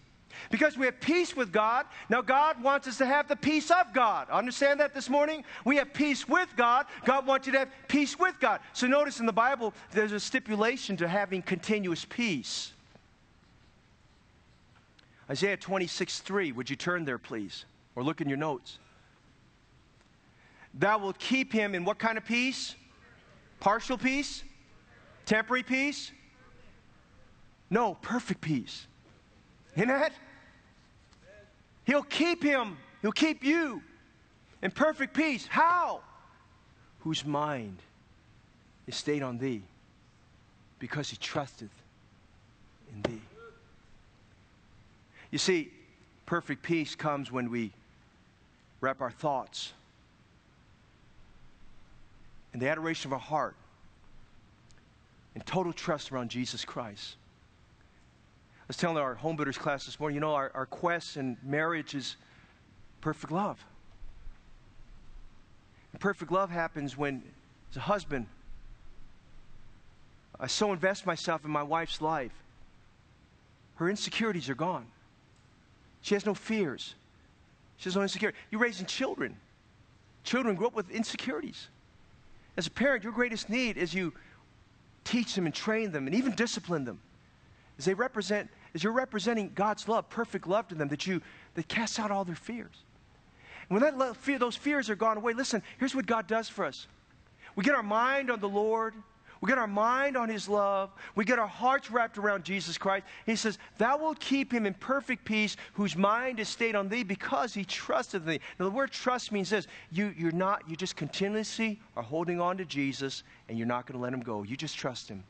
[0.50, 3.94] Because we have peace with God, now God wants us to have the peace of
[3.94, 4.28] God.
[4.28, 5.44] Understand that this morning?
[5.64, 6.86] We have peace with God.
[7.04, 8.60] God wants you to have peace with God.
[8.74, 12.72] So notice in the Bible, there's a stipulation to having continuous peace.
[15.30, 16.52] Isaiah 26 3.
[16.52, 17.64] Would you turn there, please?
[17.96, 18.78] Or look in your notes.
[20.74, 22.74] Thou wilt keep him in what kind of peace?
[23.58, 24.44] Partial peace?
[25.24, 26.12] Temporary peace?
[27.70, 28.86] No, perfect peace.
[29.74, 30.12] Isn't that?
[31.84, 33.82] He'll keep him, he'll keep you
[34.62, 35.46] in perfect peace.
[35.46, 36.00] How?
[37.00, 37.78] Whose mind
[38.86, 39.62] is stayed on thee
[40.78, 41.70] because he trusteth
[42.92, 43.22] in thee.
[45.30, 45.72] You see,
[46.26, 47.72] perfect peace comes when we
[48.86, 49.72] wrap our thoughts
[52.54, 53.56] in the adoration of our heart
[55.34, 57.16] and total trust around Jesus Christ.
[58.60, 61.36] I was telling our home builders class this morning, you know, our, our quest in
[61.42, 62.14] marriage is
[63.00, 63.64] perfect love.
[65.90, 67.24] And perfect love happens when,
[67.72, 68.28] as a husband,
[70.38, 72.44] I so invest myself in my wife's life,
[73.74, 74.86] her insecurities are gone.
[76.02, 76.94] She has no fears.
[77.76, 78.38] She has no insecurity.
[78.50, 79.36] You're raising children.
[80.24, 81.68] Children grow up with insecurities.
[82.56, 84.12] As a parent, your greatest need is you
[85.04, 87.00] teach them and train them and even discipline them.
[87.78, 91.20] As they represent, as you're representing God's love, perfect love to them, that you
[91.54, 92.84] that casts out all their fears.
[93.68, 96.48] And when that love, fear, those fears are gone away, listen, here's what God does
[96.48, 96.86] for us.
[97.54, 98.94] We get our mind on the Lord.
[99.46, 100.90] We get our mind on His love.
[101.14, 103.06] We get our hearts wrapped around Jesus Christ.
[103.26, 107.04] He says, Thou wilt keep him in perfect peace, whose mind is stayed on thee
[107.04, 108.40] because he trusted thee.
[108.58, 112.56] Now, the word trust means this you, you're not, you just continuously are holding on
[112.56, 114.42] to Jesus and you're not going to let him go.
[114.42, 115.22] You just trust him.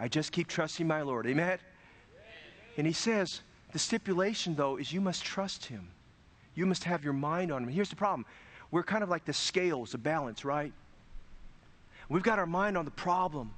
[0.00, 1.28] I just keep trusting my Lord.
[1.28, 1.44] Amen?
[1.44, 1.58] Amen?
[2.76, 5.86] And he says, The stipulation, though, is you must trust him.
[6.56, 7.68] You must have your mind on him.
[7.68, 8.26] Here's the problem
[8.72, 10.72] we're kind of like the scales, the balance, right?
[12.08, 13.52] We've got our mind on the problem.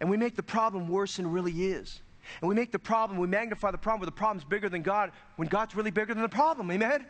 [0.00, 2.00] And we make the problem worse than it really is.
[2.40, 5.12] And we make the problem, we magnify the problem where the problem's bigger than God
[5.36, 6.70] when God's really bigger than the problem.
[6.70, 6.90] Amen?
[6.90, 7.06] Amen.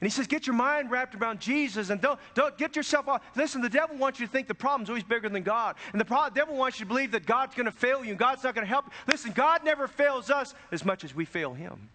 [0.00, 3.22] And he says, get your mind wrapped around Jesus and don't, don't get yourself off.
[3.36, 5.76] Listen, the devil wants you to think the problem's always bigger than God.
[5.92, 8.18] And the problem, devil wants you to believe that God's going to fail you and
[8.18, 8.92] God's not going to help you.
[9.06, 11.90] Listen, God never fails us as much as we fail him.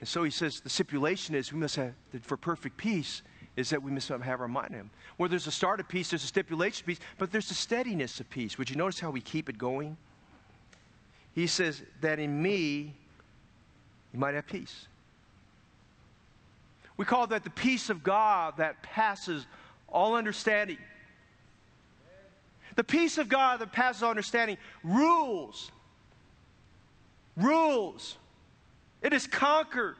[0.00, 3.22] And so he says the stipulation is we must have, for perfect peace,
[3.56, 4.90] is that we must have our mind on Him.
[5.16, 8.20] Where there's a start of peace, there's a stipulation of peace, but there's a steadiness
[8.20, 8.58] of peace.
[8.58, 9.96] Would you notice how we keep it going?
[11.34, 12.94] He says that in me,
[14.12, 14.86] you might have peace.
[16.96, 19.46] We call that the peace of God that passes
[19.88, 20.78] all understanding.
[22.76, 25.70] The peace of God that passes all understanding rules.
[27.36, 28.16] Rules.
[29.02, 29.96] It is conquered.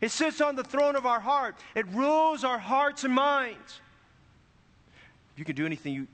[0.00, 1.56] It sits on the throne of our heart.
[1.74, 3.80] It rules our hearts and minds.
[5.32, 6.06] If you can do anything you,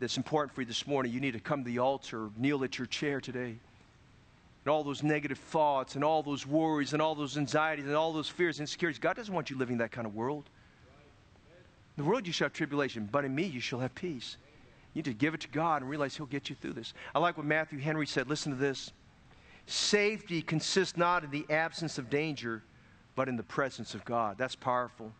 [0.00, 2.78] that's important for you this morning, you need to come to the altar, kneel at
[2.78, 3.56] your chair today.
[4.64, 8.12] And all those negative thoughts and all those worries and all those anxieties and all
[8.12, 8.98] those fears and insecurities.
[8.98, 10.44] God doesn't want you living that kind of world.
[11.96, 14.36] In the world you shall have tribulation, but in me you shall have peace.
[14.94, 16.92] You need to give it to God and realize He'll get you through this.
[17.14, 18.28] I like what Matthew Henry said.
[18.28, 18.92] Listen to this.
[19.66, 22.62] Safety consists not in the absence of danger,
[23.18, 24.38] but in the presence of God.
[24.38, 25.10] That's powerful.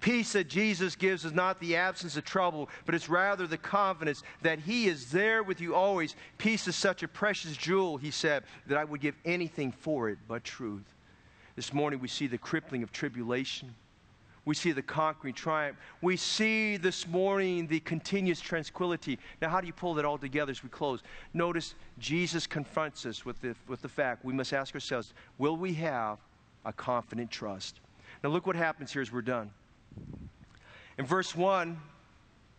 [0.00, 4.24] Peace that Jesus gives is not the absence of trouble, but it's rather the confidence
[4.42, 6.16] that He is there with you always.
[6.38, 10.18] Peace is such a precious jewel, he said, that I would give anything for it
[10.26, 10.82] but truth.
[11.54, 13.76] This morning we see the crippling of tribulation.
[14.44, 15.76] We see the conquering triumph.
[16.02, 19.20] We see this morning the continuous tranquility.
[19.40, 21.00] Now, how do you pull that all together as we close?
[21.32, 25.74] Notice Jesus confronts us with the, with the fact we must ask ourselves will we
[25.74, 26.18] have
[26.64, 27.80] a confident trust.
[28.22, 29.50] Now, look what happens here as we're done.
[30.98, 31.80] In verse 1,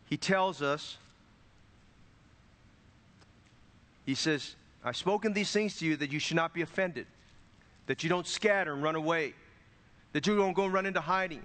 [0.10, 0.98] he tells us,
[4.06, 7.08] he says, I've spoken these things to you that you should not be offended,
[7.88, 9.34] that you don't scatter and run away,
[10.14, 11.42] that you don't go and run into hiding.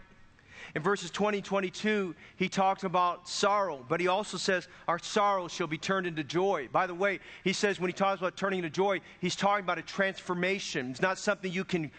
[0.75, 5.49] In verses 20 and 22, he talks about sorrow, but he also says, Our sorrow
[5.49, 6.69] shall be turned into joy.
[6.71, 9.79] By the way, he says when he talks about turning into joy, he's talking about
[9.79, 10.91] a transformation.
[10.91, 11.91] It's not something you can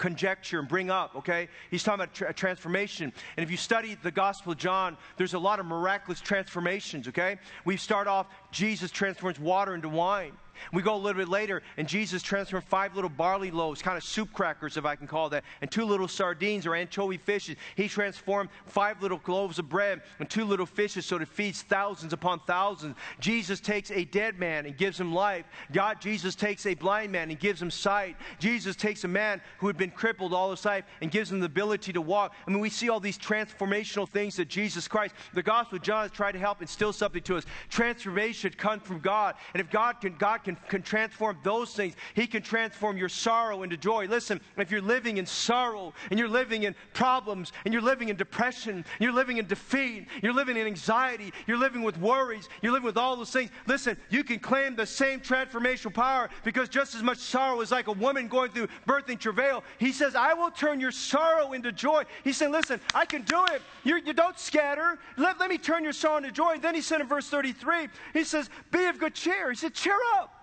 [0.00, 1.46] conjecture and bring up, okay?
[1.70, 3.12] He's talking about tra- transformation.
[3.36, 7.38] And if you study the Gospel of John, there's a lot of miraculous transformations, okay?
[7.66, 10.32] We start off, Jesus transforms water into wine.
[10.72, 14.04] We go a little bit later, and Jesus transformed five little barley loaves, kind of
[14.04, 17.56] soup crackers, if I can call that, and two little sardines or anchovy fishes.
[17.76, 22.12] He transformed five little loaves of bread and two little fishes so it feeds thousands
[22.12, 22.96] upon thousands.
[23.20, 25.46] Jesus takes a dead man and gives him life.
[25.72, 28.16] God, Jesus takes a blind man and gives him sight.
[28.38, 31.46] Jesus takes a man who had been crippled all his life and gives him the
[31.46, 32.34] ability to walk.
[32.46, 36.02] I mean, we see all these transformational things that Jesus Christ, the Gospel of John,
[36.02, 37.44] has tried to help instill something to us.
[37.68, 39.34] Transformation comes from God.
[39.54, 41.94] And if God can, God can can, can transform those things.
[42.14, 44.06] He can transform your sorrow into joy.
[44.06, 48.16] Listen, if you're living in sorrow and you're living in problems and you're living in
[48.16, 52.86] depression, you're living in defeat, you're living in anxiety, you're living with worries, you're living
[52.86, 57.02] with all those things, listen, you can claim the same transformational power because just as
[57.02, 59.62] much sorrow is like a woman going through birthing travail.
[59.78, 62.04] He says, I will turn your sorrow into joy.
[62.24, 63.62] He said, Listen, I can do it.
[63.84, 64.98] You're, you do not scatter.
[65.16, 66.58] Let, let me turn your sorrow into joy.
[66.58, 69.50] Then he said in verse 33, he says, Be of good cheer.
[69.50, 70.39] He said, Cheer up.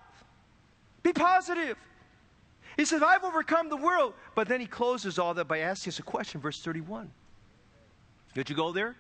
[1.08, 1.78] Be positive.
[2.76, 4.14] He says, I've overcome the world.
[4.36, 7.10] But then he closes all that by asking us a question, verse 31.
[8.34, 8.94] Did you go there?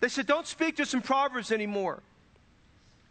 [0.00, 2.02] They said, Don't speak to us in Proverbs anymore.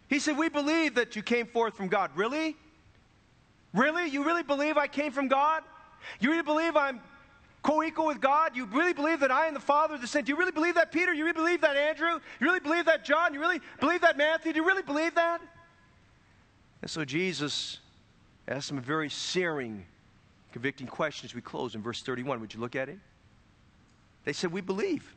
[0.10, 2.12] He said, We believe that you came forth from God.
[2.14, 2.55] Really?
[3.74, 4.10] Really?
[4.10, 5.64] You really believe I came from God?
[6.20, 7.01] You really believe I'm
[7.64, 8.55] co equal with God?
[8.55, 10.24] You really believe that I and the Father are the same?
[10.24, 11.14] Do you really believe that, Peter?
[11.14, 12.20] You really believe that, Andrew?
[12.39, 13.34] You really believe that, John?
[13.34, 14.53] You really believe that, Matthew?
[14.53, 15.41] Do you really believe that?
[16.82, 17.80] And so Jesus
[18.47, 19.86] asked some very searing,
[20.51, 21.36] convicting questions.
[21.36, 22.39] we close in verse 31.
[22.41, 22.99] Would you look at it?
[24.26, 25.16] They said, We believe.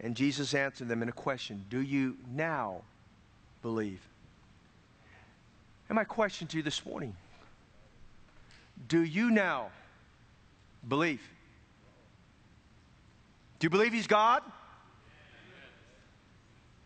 [0.00, 2.82] And Jesus answered them in a question Do you now
[3.62, 4.00] believe?
[5.88, 7.14] And my question to you this morning
[8.88, 9.70] Do you now
[10.88, 11.20] believe?
[13.58, 14.42] Do you believe He's God?
[14.44, 14.50] Do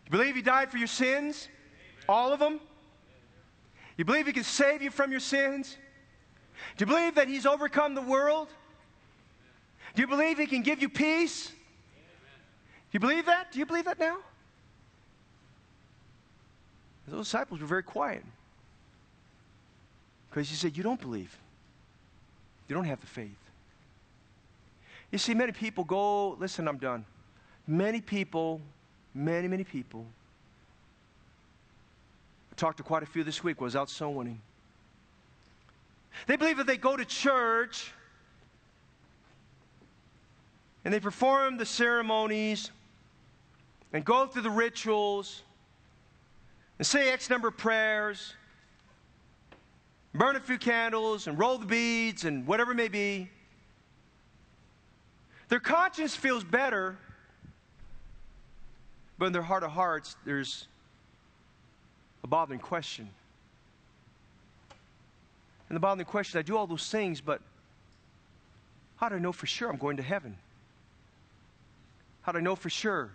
[0.06, 1.48] you believe He died for your sins?
[2.08, 2.60] All of them?
[3.96, 5.76] You believe He can save you from your sins?
[6.76, 8.48] Do you believe that He's overcome the world?
[9.94, 11.48] Do you believe He can give you peace?
[11.48, 11.54] Do
[12.92, 13.52] you believe that?
[13.52, 14.18] Do you believe that now?
[17.06, 18.24] Those disciples were very quiet.
[20.30, 21.36] Because he said, You don't believe.
[22.68, 23.47] You don't have the faith.
[25.10, 27.04] You see, many people go, listen, I'm done.
[27.66, 28.60] Many people,
[29.14, 30.04] many, many people,
[32.52, 34.40] I talked to quite a few this week, was out soul winning.
[36.26, 37.92] They believe that they go to church
[40.84, 42.70] and they perform the ceremonies
[43.92, 45.42] and go through the rituals
[46.78, 48.34] and say X number of prayers,
[50.14, 53.30] burn a few candles and roll the beads and whatever it may be.
[55.48, 56.98] Their conscience feels better,
[59.18, 60.66] but in their heart of hearts, there's
[62.22, 63.08] a bothering question.
[65.68, 67.40] And the bothering question I do all those things, but
[68.96, 70.36] how do I know for sure I'm going to heaven?
[72.22, 73.10] How do I know for sure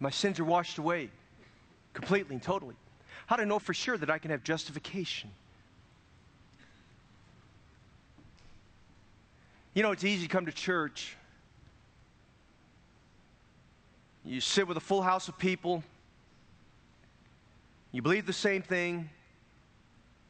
[0.00, 1.08] my sins are washed away
[1.94, 2.74] completely and totally?
[3.26, 5.30] How do I know for sure that I can have justification?
[9.76, 11.14] You know, it's easy to come to church.
[14.24, 15.84] You sit with a full house of people.
[17.92, 19.10] You believe the same thing.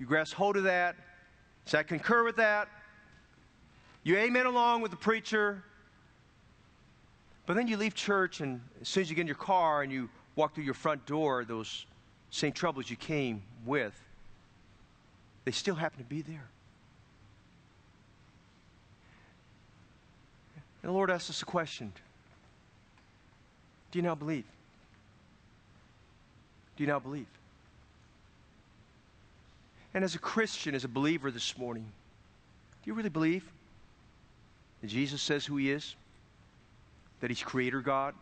[0.00, 0.96] You grasp hold of that.
[1.64, 2.66] Say, I concur with that.
[4.02, 5.62] You amen along with the preacher.
[7.46, 9.92] But then you leave church, and as soon as you get in your car and
[9.92, 11.86] you walk through your front door, those
[12.30, 13.94] same troubles you came with,
[15.44, 16.48] they still happen to be there.
[20.86, 21.92] And the Lord asked us a question
[23.90, 24.44] Do you now believe?
[26.76, 27.26] Do you now believe?
[29.94, 31.86] And as a Christian, as a believer this morning,
[32.84, 33.42] do you really believe
[34.80, 35.96] that Jesus says who He is?
[37.20, 38.14] that He's Creator God,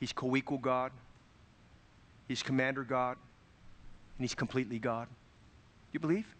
[0.00, 0.92] He's co equal God,
[2.26, 3.18] He's Commander God,
[4.16, 5.08] and He's completely God.
[5.08, 6.34] Do you believe?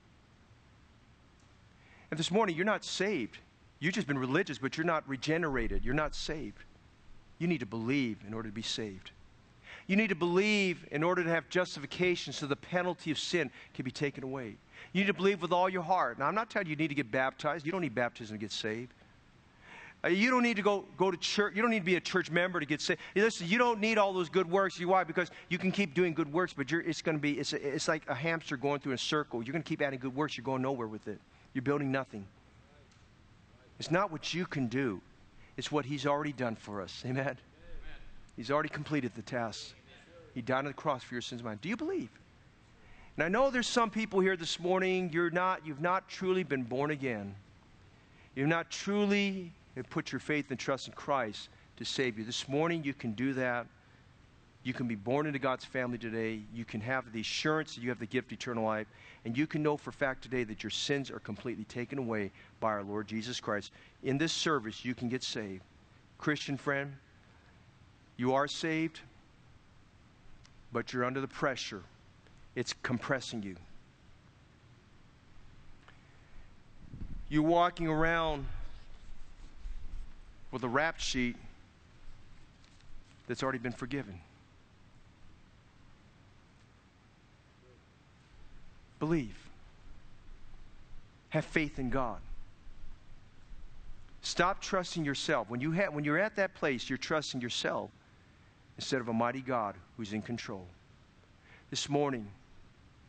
[2.11, 3.37] And this morning, you're not saved.
[3.85, 5.85] You've just been religious, but you're not regenerated.
[5.85, 6.65] You're not saved.
[7.39, 9.11] You need to believe in order to be saved.
[9.87, 13.85] You need to believe in order to have justification so the penalty of sin can
[13.85, 14.57] be taken away.
[14.95, 16.19] You need to believe with all your heart.
[16.19, 17.67] Now, I'm not telling you you need to get baptized.
[17.67, 18.95] You don't need baptism to get saved.
[20.03, 21.55] Uh, you don't need to go, go to church.
[21.55, 23.01] You don't need to be a church member to get saved.
[23.15, 24.81] Listen, you don't need all those good works.
[24.81, 25.05] You why?
[25.05, 27.89] Because you can keep doing good works, but it's going to be it's, a, it's
[27.89, 29.43] like a hamster going through a circle.
[29.43, 30.39] You're going to keep adding good works.
[30.39, 31.21] You're going nowhere with it.
[31.53, 32.25] You're building nothing.
[33.79, 35.01] It's not what you can do.
[35.57, 37.03] It's what He's already done for us.
[37.05, 37.23] Amen.
[37.23, 37.37] Amen.
[38.37, 39.75] He's already completed the task.
[40.35, 41.59] He died on the cross for your sins, mine.
[41.63, 42.11] Do you believe?
[43.17, 45.11] And I know there's some people here this morning.
[45.13, 45.65] You're not.
[45.65, 47.35] You've not truly been born again.
[48.35, 49.53] You've not truly
[49.91, 52.25] put your faith and trust in Christ to save you.
[52.25, 53.67] This morning, you can do that.
[54.65, 56.41] You can be born into God's family today.
[56.55, 58.87] You can have the assurance that you have the gift of eternal life.
[59.27, 62.69] And you can know for fact today that your sins are completely taken away by
[62.69, 63.73] our Lord Jesus Christ.
[64.03, 65.63] In this service, you can get saved.
[66.17, 66.95] Christian friend,
[68.17, 69.01] you are saved,
[70.73, 71.83] but you're under the pressure.
[72.57, 73.57] It's compressing you.
[77.29, 78.47] You're walking around
[80.51, 81.37] with a rap sheet
[83.27, 84.21] that's already been forgiven.
[88.99, 89.37] Believe.
[91.31, 92.19] Have faith in God.
[94.23, 95.51] Stop trusting yourself.
[95.51, 97.91] When, you have, when you're at that place, you're trusting yourself
[98.79, 100.67] instead of a mighty God who's in control.
[101.71, 102.27] This morning,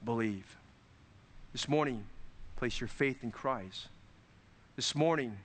[0.03, 0.57] believe.
[1.53, 2.03] This morning,
[2.57, 3.87] place your faith in Christ.
[4.75, 5.37] This morning,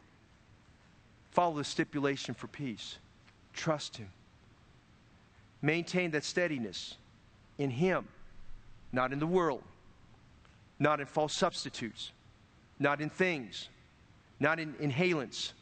[1.31, 2.99] Follow the stipulation for peace.
[3.55, 4.09] Trust Him.
[5.63, 6.97] Maintain that steadiness
[7.59, 8.09] in Him,
[8.93, 9.63] not in the world,
[10.81, 12.11] not in false substitutes,
[12.79, 13.69] not in things,
[14.41, 15.53] not in inhalants,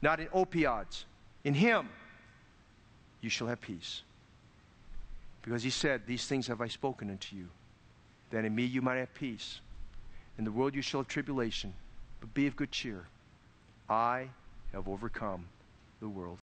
[0.00, 1.04] not in opioids.
[1.44, 1.88] In Him,
[3.20, 4.02] you shall have peace.
[5.42, 7.48] Because He said, These things have I spoken unto you,
[8.30, 9.60] that in me you might have peace.
[10.38, 11.74] In the world you shall have tribulation,
[12.20, 13.04] but be of good cheer.
[13.90, 14.28] I
[14.72, 15.46] have overcome
[16.00, 16.38] the world.